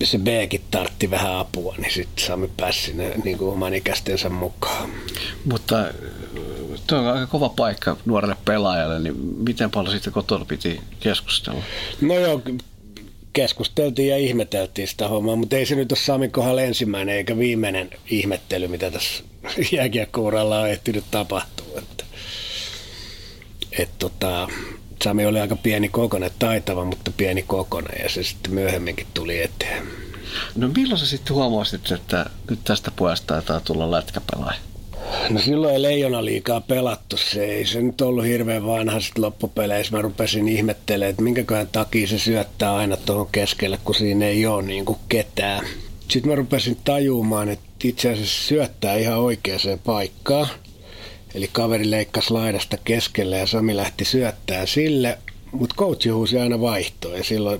Se 0.03 0.17
B-kin 0.17 0.61
tartti 0.71 1.11
vähän 1.11 1.37
apua, 1.37 1.75
niin 1.77 1.93
sitten 1.93 2.25
Sami 2.25 2.49
pääsi 2.57 2.81
sinne 2.81 3.13
niin 3.23 3.37
kuin 3.37 3.53
oman 3.53 3.73
ikäistensä 3.73 4.29
mukaan. 4.29 4.89
Mutta 5.45 5.85
tuo 6.87 6.97
on 6.97 7.07
aika 7.07 7.27
kova 7.27 7.49
paikka 7.49 7.97
nuorelle 8.05 8.37
pelaajalle, 8.45 8.99
niin 8.99 9.15
miten 9.17 9.71
paljon 9.71 9.93
sitten 9.93 10.13
kotona 10.13 10.45
piti 10.45 10.81
keskustella? 10.99 11.63
No 12.01 12.13
joo, 12.13 12.41
keskusteltiin 13.37 14.09
ja 14.09 14.17
ihmeteltiin 14.17 14.87
sitä 14.87 15.07
hommaa, 15.07 15.35
mutta 15.35 15.55
ei 15.55 15.65
se 15.65 15.75
nyt 15.75 15.91
ole 15.91 15.99
Samin 15.99 16.31
kohdalla 16.31 16.61
ensimmäinen 16.61 17.15
eikä 17.15 17.37
viimeinen 17.37 17.89
ihmettely, 18.09 18.67
mitä 18.67 18.91
tässä 18.91 19.23
jääkiekkouralla 19.71 20.59
on 20.59 20.69
ehtinyt 20.69 21.03
tapahtua. 21.11 21.67
Että, 21.77 22.03
et 23.79 23.89
tota, 23.99 24.47
Sami 25.03 25.25
oli 25.25 25.39
aika 25.39 25.55
pieni 25.55 25.89
kokonen, 25.89 26.31
taitava, 26.39 26.85
mutta 26.85 27.11
pieni 27.17 27.43
kokonen 27.43 28.03
ja 28.03 28.09
se 28.09 28.23
sitten 28.23 28.53
myöhemminkin 28.53 29.07
tuli 29.13 29.41
eteen. 29.41 29.87
No 30.55 30.67
milloin 30.75 30.99
sä 30.99 31.05
sitten 31.05 31.35
huomasit, 31.35 31.91
että 31.91 32.25
nyt 32.49 32.59
tästä 32.63 32.91
pojasta 32.91 33.27
taitaa 33.27 33.59
tulla 33.59 33.91
lätkäpelaaja? 33.91 34.59
No 35.29 35.39
silloin 35.39 35.73
ei 35.73 35.81
leijona 35.81 36.25
liikaa 36.25 36.61
pelattu. 36.61 37.17
Se 37.17 37.45
ei 37.45 37.65
se 37.65 37.81
nyt 37.81 38.01
ollut 38.01 38.25
hirveän 38.25 38.65
vanha 38.65 38.99
sitten 38.99 39.23
loppupeleissä. 39.23 39.95
Mä 39.95 40.01
rupesin 40.01 40.47
ihmettelemään, 40.47 41.09
että 41.09 41.21
minkäköhän 41.21 41.67
takia 41.71 42.07
se 42.07 42.19
syöttää 42.19 42.75
aina 42.75 42.97
tuohon 42.97 43.27
keskelle, 43.31 43.79
kun 43.83 43.95
siinä 43.95 44.25
ei 44.25 44.45
ole 44.45 44.63
niin 44.63 44.85
kuin 44.85 44.99
ketään. 45.09 45.65
Sitten 46.07 46.31
mä 46.31 46.35
rupesin 46.35 46.77
tajumaan, 46.83 47.49
että 47.49 47.67
itse 47.83 48.11
asiassa 48.11 48.47
syöttää 48.47 48.95
ihan 48.95 49.19
oikeaan 49.19 49.79
paikkaan. 49.85 50.47
Eli 51.35 51.49
kaveri 51.51 51.91
leikkasi 51.91 52.31
laidasta 52.31 52.77
keskelle 52.77 53.37
ja 53.37 53.47
Sami 53.47 53.75
lähti 53.75 54.05
syöttää 54.05 54.65
sille, 54.65 55.17
mutta 55.51 55.75
coachi 55.75 56.09
huusi 56.09 56.39
aina 56.39 56.61
vaihtoa 56.61 57.17
ja 57.17 57.23
silloin 57.23 57.59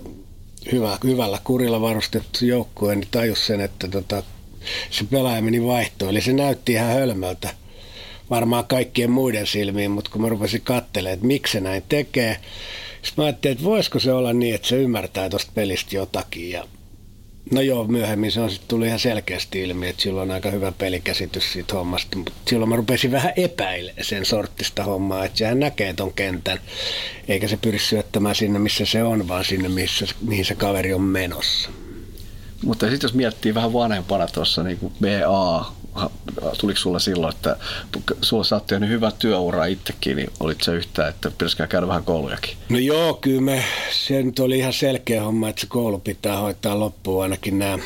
hyvä, 0.72 0.98
hyvällä 1.04 1.40
kurilla 1.44 1.82
varustettu 1.82 2.46
joukkue 2.46 2.96
niin 2.96 3.08
tajus 3.12 3.48
sen, 3.48 3.62
että 3.62 3.88
tota, 3.88 4.24
se 4.90 5.04
pelaaja 5.04 5.42
meni 5.42 5.64
vaihtoon. 5.64 6.12
Eli 6.12 6.22
se 6.22 6.34
näytti 6.34 6.74
ihan 6.74 6.94
hölmöltä 6.94 7.50
varmaan 8.30 8.66
kaikkien 8.66 9.12
muiden 9.12 9.48
silmiin, 9.48 9.92
mutta 9.92 10.12
kun 10.12 10.22
mä 10.22 10.30
rupesin 10.30 10.62
katselemaan, 10.62 11.14
että 11.14 11.26
miksi 11.26 11.52
se 11.52 11.60
näin 11.60 11.84
tekee, 11.90 12.38
sitten 13.02 13.24
mä 13.24 13.26
ajattelin, 13.26 13.54
että 13.54 13.66
voisiko 13.66 14.00
se 14.00 14.14
olla 14.14 14.34
niin, 14.34 14.56
että 14.56 14.68
se 14.68 14.76
ymmärtää 14.76 15.30
tuosta 15.30 15.52
pelistä 15.56 15.96
jotakin. 15.96 16.52
Ja 16.52 16.68
no 17.52 17.62
joo, 17.62 17.84
myöhemmin 17.84 18.32
se 18.32 18.40
on 18.40 18.50
sitten 18.50 18.68
tullut 18.68 18.88
ihan 18.88 19.00
selkeästi 19.00 19.62
ilmi, 19.62 19.88
että 19.88 20.02
sillä 20.02 20.22
on 20.22 20.32
aika 20.32 20.52
hyvä 20.52 20.72
pelikäsitys 20.72 21.54
siitä 21.54 21.74
hommasta. 21.74 22.18
Mutta 22.18 22.32
silloin 22.48 22.70
mä 22.70 22.76
rupesin 22.76 23.12
vähän 23.12 23.34
epäilemään 23.36 24.06
sen 24.06 24.26
sorttista 24.26 24.84
hommaa, 24.84 25.26
että 25.26 25.38
sehän 25.38 25.60
näkee 25.60 25.94
ton 25.94 26.14
kentän, 26.14 26.60
eikä 27.28 27.48
se 27.48 27.58
pyri 27.58 27.80
syöttämään 27.80 28.36
sinne, 28.36 28.60
missä 28.60 28.86
se 28.86 29.04
on, 29.04 29.28
vaan 29.28 29.46
sinne, 29.46 29.70
missä, 29.70 30.06
mihin 30.22 30.46
se 30.46 30.56
kaveri 30.56 30.94
on 30.94 31.02
menossa. 31.02 31.70
Mutta 32.64 32.90
sitten 32.90 33.08
jos 33.08 33.14
miettii 33.14 33.54
vähän 33.54 33.74
vanhempana 33.74 34.28
tuossa 34.28 34.64
niin 34.64 34.78
kuin 34.78 34.94
BA, 35.02 35.72
tuliko 36.60 36.80
sulla 36.80 37.00
silloin, 37.00 37.36
että 37.36 37.58
sulla 38.22 38.44
saatti 38.44 38.68
tehnyt 38.68 38.90
hyvä 38.90 39.12
työura 39.12 39.66
itsekin, 39.66 40.18
niin 40.18 40.30
olit 40.40 40.62
se 40.62 40.76
yhtä, 40.76 41.08
että 41.08 41.32
pitäisikö 41.32 41.68
käydä 41.68 41.88
vähän 41.88 42.04
koulujakin? 42.04 42.58
No 42.70 42.78
joo, 42.78 43.14
kyllä 43.14 43.42
me, 43.42 43.64
se 43.92 44.24
nyt 44.24 44.40
oli 44.40 44.58
ihan 44.58 44.74
selkeä 44.74 45.24
homma, 45.24 45.50
että 45.50 45.62
se 45.62 45.68
koulu 45.68 46.00
pitää 46.00 46.38
hoitaa 46.38 46.80
loppuun 46.80 47.24
ainakin 47.24 47.60
nämä 47.60 47.80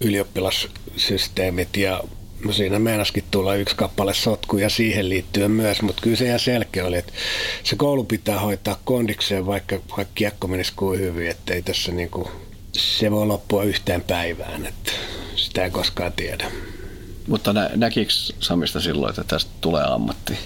ylioppilassysteemit 0.00 1.76
ja 1.76 2.00
No 2.44 2.52
siinä 2.52 2.78
meinaskin 2.78 3.24
tulla 3.30 3.54
yksi 3.54 3.76
kappale 3.76 4.14
sotkuja 4.14 4.68
siihen 4.68 5.08
liittyen 5.08 5.50
myös, 5.50 5.82
mutta 5.82 6.02
kyllä 6.02 6.16
se 6.16 6.26
ihan 6.26 6.40
selkeä 6.40 6.86
oli, 6.86 6.96
että 6.96 7.12
se 7.64 7.76
koulu 7.76 8.04
pitää 8.04 8.40
hoitaa 8.40 8.80
kondikseen, 8.84 9.46
vaikka, 9.46 9.76
vaikka 9.96 10.12
kiekko 10.14 10.48
menisi 10.48 10.72
kuin 10.76 11.00
hyvin, 11.00 11.30
ettei 11.30 11.62
tässä 11.62 11.92
niinku 11.92 12.30
se 12.72 13.10
voi 13.10 13.26
loppua 13.26 13.64
yhteen 13.64 14.00
päivään, 14.00 14.66
että 14.66 14.92
sitä 15.36 15.64
ei 15.64 15.70
koskaan 15.70 16.12
tiedä. 16.12 16.50
Mutta 17.28 17.52
nä- 17.52 17.70
näkikö 17.76 18.12
Samista 18.40 18.80
silloin, 18.80 19.10
että 19.10 19.24
tästä 19.24 19.50
tulee 19.60 19.84
ammatti? 19.84 20.38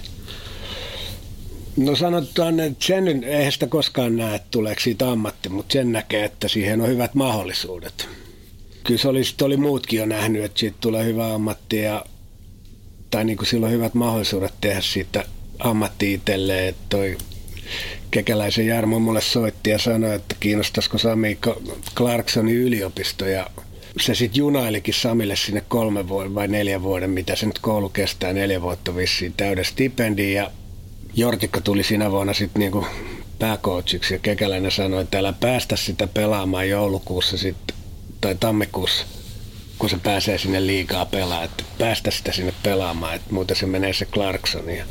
No 1.76 1.96
sanotaan, 1.96 2.60
että 2.60 2.86
sen 2.86 3.24
eihän 3.24 3.52
sitä 3.52 3.66
koskaan 3.66 4.16
näe, 4.16 4.34
että 4.34 4.48
tuleeko 4.50 4.80
siitä 4.80 5.10
ammatti, 5.10 5.48
mutta 5.48 5.72
sen 5.72 5.92
näkee, 5.92 6.24
että 6.24 6.48
siihen 6.48 6.80
on 6.80 6.88
hyvät 6.88 7.14
mahdollisuudet. 7.14 8.08
Kyllä 8.84 9.00
se 9.00 9.08
oli, 9.08 9.22
oli 9.42 9.56
muutkin 9.56 9.98
jo 9.98 10.06
nähnyt, 10.06 10.44
että 10.44 10.60
siitä 10.60 10.76
tulee 10.80 11.04
hyvä 11.04 11.34
ammatti 11.34 11.80
ja, 11.80 12.04
tai 13.10 13.24
niin 13.24 13.36
kuin 13.36 13.46
silloin 13.46 13.72
hyvät 13.72 13.94
mahdollisuudet 13.94 14.54
tehdä 14.60 14.80
siitä 14.80 15.24
ammatti 15.58 16.12
itselleen, 16.12 16.68
että 16.68 16.82
toi 16.88 17.18
Kekäläisen 18.10 18.66
Jarmo 18.66 18.98
mulle 18.98 19.20
soitti 19.20 19.70
ja 19.70 19.78
sanoi, 19.78 20.14
että 20.14 20.36
kiinnostaisiko 20.40 20.98
Sami 20.98 21.38
Clarksonin 21.96 22.56
yliopisto. 22.56 23.26
Ja 23.26 23.46
se 24.00 24.14
sitten 24.14 24.38
junailikin 24.38 24.94
Samille 24.94 25.36
sinne 25.36 25.62
kolme 25.68 26.08
vuoden 26.08 26.34
vai 26.34 26.48
neljä 26.48 26.82
vuoden, 26.82 27.10
mitä 27.10 27.36
se 27.36 27.46
nyt 27.46 27.58
koulu 27.58 27.88
kestää, 27.88 28.32
neljä 28.32 28.62
vuotta 28.62 28.96
vissiin 28.96 29.34
täyden 29.36 29.64
stipendin. 29.64 30.32
Ja 30.32 30.50
Jortikka 31.14 31.60
tuli 31.60 31.82
siinä 31.82 32.10
vuonna 32.10 32.34
sitten 32.34 32.60
niinku 32.60 32.86
pääcoachiksi 33.38 34.14
ja 34.14 34.18
Kekäläinen 34.18 34.70
sanoi, 34.70 35.02
että 35.02 35.18
älä 35.18 35.32
päästä 35.32 35.76
sitä 35.76 36.06
pelaamaan 36.06 36.68
joulukuussa 36.68 37.38
sitten 37.38 37.76
tai 38.20 38.34
tammikuussa, 38.40 39.06
kun 39.78 39.90
se 39.90 39.96
pääsee 40.02 40.38
sinne 40.38 40.66
liikaa 40.66 41.06
pelaa, 41.06 41.44
että 41.44 41.64
päästä 41.78 42.10
sitä 42.10 42.32
sinne 42.32 42.52
pelaamaan, 42.62 43.14
että 43.14 43.34
muuten 43.34 43.56
se 43.56 43.66
menee 43.66 43.92
se 43.92 44.04
Clarkson. 44.04 44.70
Ja 44.70 44.84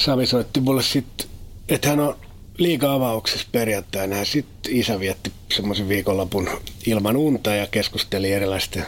Sami 0.00 0.26
soitti 0.26 0.60
mulle 0.60 0.82
sitten, 0.82 1.26
että 1.68 1.88
hän 1.88 2.00
on 2.00 2.16
liikaa 2.58 2.94
avauksessa 2.94 3.46
perjantaina. 3.52 4.24
Sitten 4.24 4.76
isä 4.76 5.00
vietti 5.00 5.32
semmoisen 5.52 5.88
viikonlopun 5.88 6.48
ilman 6.86 7.16
unta 7.16 7.54
ja 7.54 7.66
keskusteli 7.66 8.32
erilaisten 8.32 8.86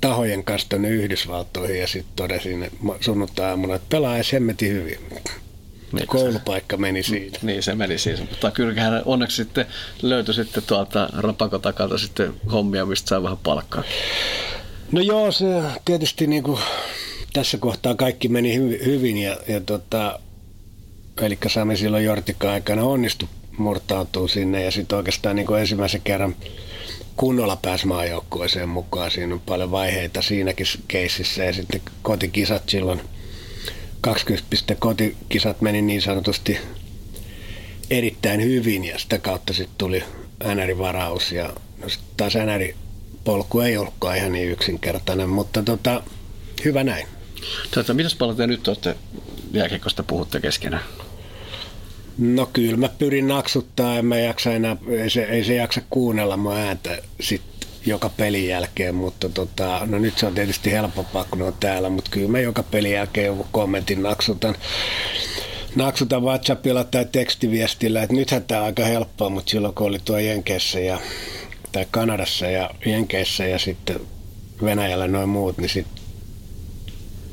tahojen 0.00 0.44
kanssa 0.44 0.68
tuonne 0.68 0.88
Yhdysvaltoihin 0.88 1.80
ja 1.80 1.86
sitten 1.86 2.16
todesin 2.16 2.70
sunnuntai-aamuna, 3.00 3.74
että 3.74 3.86
pelaa 3.88 4.16
ja 4.16 4.24
hemmetin 4.32 4.72
hyvin. 4.72 4.98
Niin, 5.92 6.06
Koulupaikka 6.06 6.76
meni 6.76 7.02
siinä. 7.02 7.38
Niin, 7.42 7.62
se 7.62 7.74
meni 7.74 7.98
siis. 7.98 8.20
Mutta 8.20 8.50
kyllä 8.50 8.80
hän 8.80 9.02
onneksi 9.04 9.36
sitten 9.36 9.66
löytyi 10.02 10.34
sitten 10.34 10.62
tuolta 10.62 11.08
rapako 11.16 11.58
takalta 11.58 11.98
sitten 11.98 12.34
hommia, 12.52 12.86
mistä 12.86 13.08
sai 13.08 13.22
vähän 13.22 13.38
palkkaa. 13.38 13.82
No 14.92 15.00
joo, 15.00 15.32
se 15.32 15.46
tietysti 15.84 16.26
niin 16.26 16.42
kuin 16.42 16.58
tässä 17.32 17.58
kohtaa 17.58 17.94
kaikki 17.94 18.28
meni 18.28 18.56
hy- 18.56 18.84
hyvin 18.84 19.16
ja, 19.16 19.36
ja 19.48 19.60
tota, 19.60 20.20
eli 21.22 21.38
Sami 21.46 21.76
silloin 21.76 22.04
Jortikka 22.04 22.52
aikana 22.52 22.82
onnistui 22.82 23.28
murtautuu 23.58 24.28
sinne 24.28 24.64
ja 24.64 24.70
sitten 24.70 24.98
oikeastaan 24.98 25.36
niin 25.36 25.46
kuin 25.46 25.60
ensimmäisen 25.60 26.00
kerran 26.00 26.36
kunnolla 27.16 27.56
pääsi 27.56 27.86
maajoukkueeseen 27.86 28.68
mukaan. 28.68 29.10
Siinä 29.10 29.34
on 29.34 29.40
paljon 29.40 29.70
vaiheita 29.70 30.22
siinäkin 30.22 30.66
keississä 30.88 31.44
ja 31.44 31.52
sitten 31.52 31.80
kotikisat 32.02 32.68
silloin 32.68 33.00
20 34.00 34.46
piste 34.50 34.74
kotikisat 34.74 35.60
meni 35.60 35.82
niin 35.82 36.02
sanotusti 36.02 36.58
erittäin 37.90 38.42
hyvin 38.42 38.84
ja 38.84 38.98
sitä 38.98 39.18
kautta 39.18 39.52
sitten 39.52 39.78
tuli 39.78 40.04
NR-varaus 40.44 41.32
ja 41.32 41.52
no 41.82 41.88
sit 41.88 42.00
taas 42.16 42.34
NR-polku 42.34 43.60
ei 43.60 43.76
ollutkaan 43.76 44.16
ihan 44.16 44.32
niin 44.32 44.50
yksinkertainen, 44.50 45.28
mutta 45.28 45.62
tota, 45.62 46.02
hyvä 46.64 46.84
näin. 46.84 47.06
Tota, 47.74 47.94
mitäs 47.94 48.14
paljon 48.14 48.36
te 48.36 48.46
nyt 48.46 48.68
olette 48.68 48.96
jääkiekosta 49.52 50.02
puhutte 50.02 50.40
keskenään? 50.40 50.82
No 52.18 52.46
kyllä 52.52 52.76
mä 52.76 52.88
pyrin 52.88 53.28
naksuttaa, 53.28 53.98
en 53.98 54.06
mä 54.06 54.18
jaksa 54.18 54.52
enää, 54.52 54.76
ei 54.88 55.10
se, 55.10 55.22
ei 55.22 55.44
se 55.44 55.54
jaksa 55.54 55.80
kuunnella 55.90 56.36
mun 56.36 56.56
ääntä 56.56 56.98
sit 57.20 57.42
joka 57.86 58.08
pelin 58.08 58.48
jälkeen, 58.48 58.94
mutta 58.94 59.28
tota, 59.28 59.80
no 59.86 59.98
nyt 59.98 60.18
se 60.18 60.26
on 60.26 60.34
tietysti 60.34 60.72
helpompaa, 60.72 61.24
kun 61.24 61.42
on 61.42 61.54
täällä, 61.60 61.88
mutta 61.88 62.10
kyllä 62.10 62.28
mä 62.28 62.40
joka 62.40 62.62
pelin 62.62 62.92
jälkeen 62.92 63.26
joku 63.26 63.46
kommentin 63.52 64.02
naksutan 64.02 64.54
naksuta 65.76 66.20
WhatsAppilla 66.20 66.84
tai 66.84 67.06
tekstiviestillä, 67.12 68.02
että 68.02 68.14
nythän 68.14 68.44
tämä 68.44 68.60
on 68.60 68.66
aika 68.66 68.84
helppoa, 68.84 69.30
mutta 69.30 69.50
silloin 69.50 69.74
kun 69.74 69.86
oli 69.86 69.98
tuo 70.04 70.18
Jenkeissä 70.18 70.80
ja, 70.80 70.98
tai 71.72 71.86
Kanadassa 71.90 72.46
ja 72.46 72.70
Jenkeissä 72.86 73.46
ja 73.46 73.58
sitten 73.58 74.00
Venäjällä 74.64 75.08
noin 75.08 75.28
muut, 75.28 75.58
niin 75.58 75.68
sit 75.68 75.86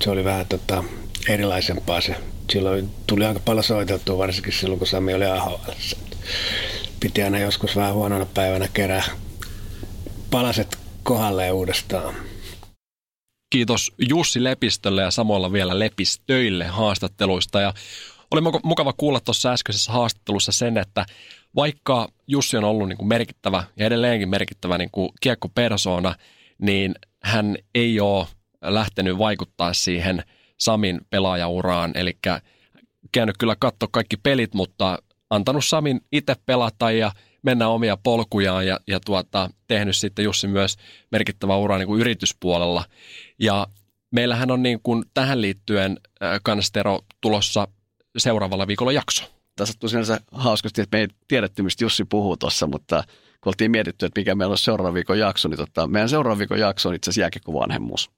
se 0.01 0.09
oli 0.09 0.23
vähän 0.23 0.45
tota, 0.45 0.83
erilaisempaa 1.29 2.01
se. 2.01 2.15
Silloin 2.51 2.89
tuli 3.07 3.25
aika 3.25 3.39
paljon 3.39 3.63
soiteltua, 3.63 4.17
varsinkin 4.17 4.53
silloin 4.53 4.79
kun 4.79 4.87
Sami 4.87 5.13
oli 5.13 5.25
AHL. 5.25 5.55
Piti 6.99 7.23
aina 7.23 7.39
joskus 7.39 7.75
vähän 7.75 7.93
huonona 7.93 8.25
päivänä 8.25 8.67
kerää 8.73 9.03
palaset 10.31 10.77
kohdalleen 11.03 11.53
uudestaan. 11.53 12.15
Kiitos 13.49 13.91
Jussi 14.09 14.43
Lepistölle 14.43 15.01
ja 15.01 15.11
samalla 15.11 15.51
vielä 15.51 15.79
Lepistöille 15.79 16.65
haastatteluista. 16.65 17.61
Ja 17.61 17.73
oli 18.31 18.41
mukava 18.63 18.93
kuulla 18.93 19.19
tuossa 19.19 19.51
äskeisessä 19.51 19.91
haastattelussa 19.91 20.51
sen, 20.51 20.77
että 20.77 21.05
vaikka 21.55 22.07
Jussi 22.27 22.57
on 22.57 22.63
ollut 22.63 22.87
niin 22.89 22.97
kuin 22.97 23.07
merkittävä 23.07 23.63
ja 23.77 23.85
edelleenkin 23.85 24.29
merkittävä 24.29 24.77
niin 24.77 24.91
kuin 24.91 25.09
kiekkopersona, 25.21 26.15
niin 26.61 26.95
hän 27.23 27.57
ei 27.75 27.99
ole 27.99 28.27
lähtenyt 28.67 29.17
vaikuttaa 29.17 29.73
siihen 29.73 30.23
Samin 30.57 31.01
pelaajauraan, 31.09 31.91
eli 31.95 32.17
käynyt 33.11 33.37
kyllä 33.37 33.55
katsoa 33.59 33.89
kaikki 33.91 34.17
pelit, 34.17 34.53
mutta 34.53 34.99
antanut 35.29 35.65
Samin 35.65 36.01
itse 36.11 36.35
pelata 36.45 36.91
ja 36.91 37.11
mennä 37.41 37.67
omia 37.67 37.97
polkujaan 37.97 38.67
ja, 38.67 38.79
ja 38.87 38.99
tuota, 38.99 39.49
tehnyt 39.67 39.95
sitten 39.95 40.25
Jussi 40.25 40.47
myös 40.47 40.75
merkittävä 41.11 41.57
ura 41.57 41.77
niin 41.77 41.87
kuin 41.87 42.01
yrityspuolella. 42.01 42.85
Ja 43.39 43.67
meillähän 44.11 44.51
on 44.51 44.63
niin 44.63 44.79
kuin 44.83 45.03
tähän 45.13 45.41
liittyen 45.41 45.99
äh, 46.23 46.39
kanstero 46.43 46.99
tulossa 47.21 47.67
seuraavalla 48.17 48.67
viikolla 48.67 48.91
jakso. 48.91 49.23
Tässä 49.55 49.71
on 49.71 49.79
tosiaan 49.79 50.19
hauskasti, 50.31 50.81
että 50.81 50.97
me 50.97 51.01
ei 51.01 51.07
tiedetty, 51.27 51.63
mistä 51.63 51.83
Jussi 51.83 52.05
puhuu 52.05 52.37
tuossa, 52.37 52.67
mutta 52.67 53.03
kun 53.41 53.49
oltiin 53.49 53.71
mietitty, 53.71 54.05
että 54.05 54.19
mikä 54.21 54.35
meillä 54.35 54.51
on 54.51 54.57
seuraava 54.57 54.93
viikon 54.93 55.19
jakso, 55.19 55.49
niin 55.49 55.57
tota, 55.57 55.87
meidän 55.87 56.09
seuraava 56.09 56.39
viikon 56.39 56.59
jakso 56.59 56.89
on 56.89 56.95
itse 56.95 57.09
asiassa 57.09 57.21
jääkiekko-vanhemmuus. 57.21 58.11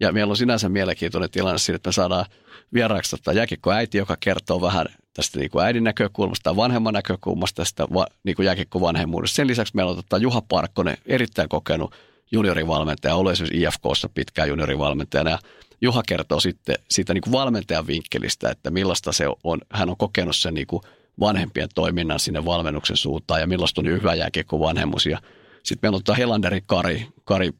Ja 0.00 0.12
meillä 0.12 0.30
on 0.30 0.36
sinänsä 0.36 0.68
mielenkiintoinen 0.68 1.30
tilanne 1.30 1.58
siinä, 1.58 1.76
että 1.76 1.88
me 1.88 1.92
saadaan 1.92 2.26
vieraaksi 2.74 3.10
tota 3.10 3.32
jääkiekko-äiti, 3.32 3.98
joka 3.98 4.16
kertoo 4.20 4.60
vähän 4.60 4.86
tästä 5.14 5.38
niin 5.38 5.50
kuin 5.50 5.64
äidin 5.64 5.84
näkökulmasta 5.84 6.42
tai 6.42 6.56
vanhemman 6.56 6.94
näkökulmasta 6.94 7.56
tästä 7.56 7.86
va, 7.94 8.06
niin 8.24 8.36
kuin 8.36 8.46
jääkiekko-vanhemmuudesta. 8.46 9.36
Sen 9.36 9.46
lisäksi 9.46 9.76
meillä 9.76 9.90
on 9.90 9.96
tota 9.96 10.18
Juha 10.18 10.42
Parkkonen, 10.48 10.96
erittäin 11.06 11.48
kokenut 11.48 11.94
juniorivalmentaja, 12.32 13.14
ollut 13.14 13.32
esimerkiksi 13.32 13.62
IFKssa 13.62 14.08
pitkään 14.14 14.48
juniorivalmentajana. 14.48 15.30
Ja 15.30 15.38
Juha 15.80 16.02
kertoo 16.06 16.40
sitten 16.40 16.76
siitä 16.90 17.14
niin 17.14 17.22
kuin 17.22 17.32
valmentajan 17.32 17.86
vinkkelistä, 17.86 18.50
että 18.50 18.70
millaista 18.70 19.12
se 19.12 19.26
on. 19.44 19.60
Hän 19.72 19.90
on 19.90 19.96
kokenut 19.96 20.36
sen 20.36 20.54
niin 20.54 20.66
kuin 20.66 20.82
vanhempien 21.20 21.68
toiminnan 21.74 22.20
sinne 22.20 22.44
valmennuksen 22.44 22.96
suuntaan 22.96 23.40
ja 23.40 23.46
millaista 23.46 23.80
on 23.80 23.86
hyvä 23.86 24.14
jääkiekko 24.14 24.60
vanhemmus. 24.60 25.06
Ja 25.06 25.18
sitten 25.62 25.78
meillä 25.82 25.96
on 25.96 26.02
tota 26.02 26.16
Helanderi 26.16 26.60
Kari. 26.66 27.06
Kari 27.24 27.50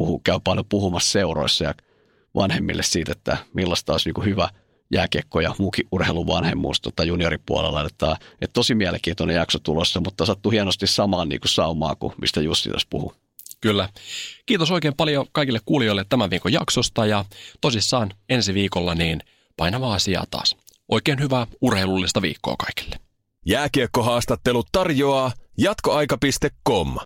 puhuu, 0.00 0.20
käy 0.24 0.40
paljon 0.44 0.64
puhumassa 0.68 1.10
seuroissa 1.10 1.64
ja 1.64 1.74
vanhemmille 2.34 2.82
siitä, 2.82 3.12
että 3.12 3.36
millaista 3.52 3.92
olisi 3.92 4.08
niin 4.08 4.14
kuin 4.14 4.24
hyvä 4.24 4.48
jääkiekko 4.92 5.40
ja 5.40 5.54
muukin 5.58 5.86
urheilun 5.92 6.26
vanhemmuus 6.26 6.80
tota 6.80 7.04
junioripuolella. 7.04 7.86
Että, 7.86 8.16
että 8.32 8.52
tosi 8.52 8.74
mielenkiintoinen 8.74 9.36
jakso 9.36 9.58
tulossa, 9.58 10.00
mutta 10.00 10.26
sattuu 10.26 10.52
hienosti 10.52 10.86
samaan 10.86 11.28
niin 11.28 11.40
kuin 11.40 11.48
saumaan 11.48 11.96
kuin 11.96 12.14
mistä 12.20 12.40
Jussi 12.40 12.70
tässä 12.70 12.86
puhuu. 12.90 13.14
Kyllä. 13.60 13.88
Kiitos 14.46 14.70
oikein 14.70 14.94
paljon 14.96 15.26
kaikille 15.32 15.60
kuulijoille 15.64 16.04
tämän 16.08 16.30
viikon 16.30 16.52
jaksosta 16.52 17.06
ja 17.06 17.24
tosissaan 17.60 18.10
ensi 18.28 18.54
viikolla 18.54 18.94
niin 18.94 19.20
painavaa 19.56 19.94
asiaa 19.94 20.24
taas. 20.30 20.56
Oikein 20.88 21.20
hyvää 21.20 21.46
urheilullista 21.60 22.22
viikkoa 22.22 22.54
kaikille. 22.56 22.96
Jääkiekkohaastattelut 23.46 24.66
tarjoaa 24.72 25.32
jatkoaika.com. 25.58 26.96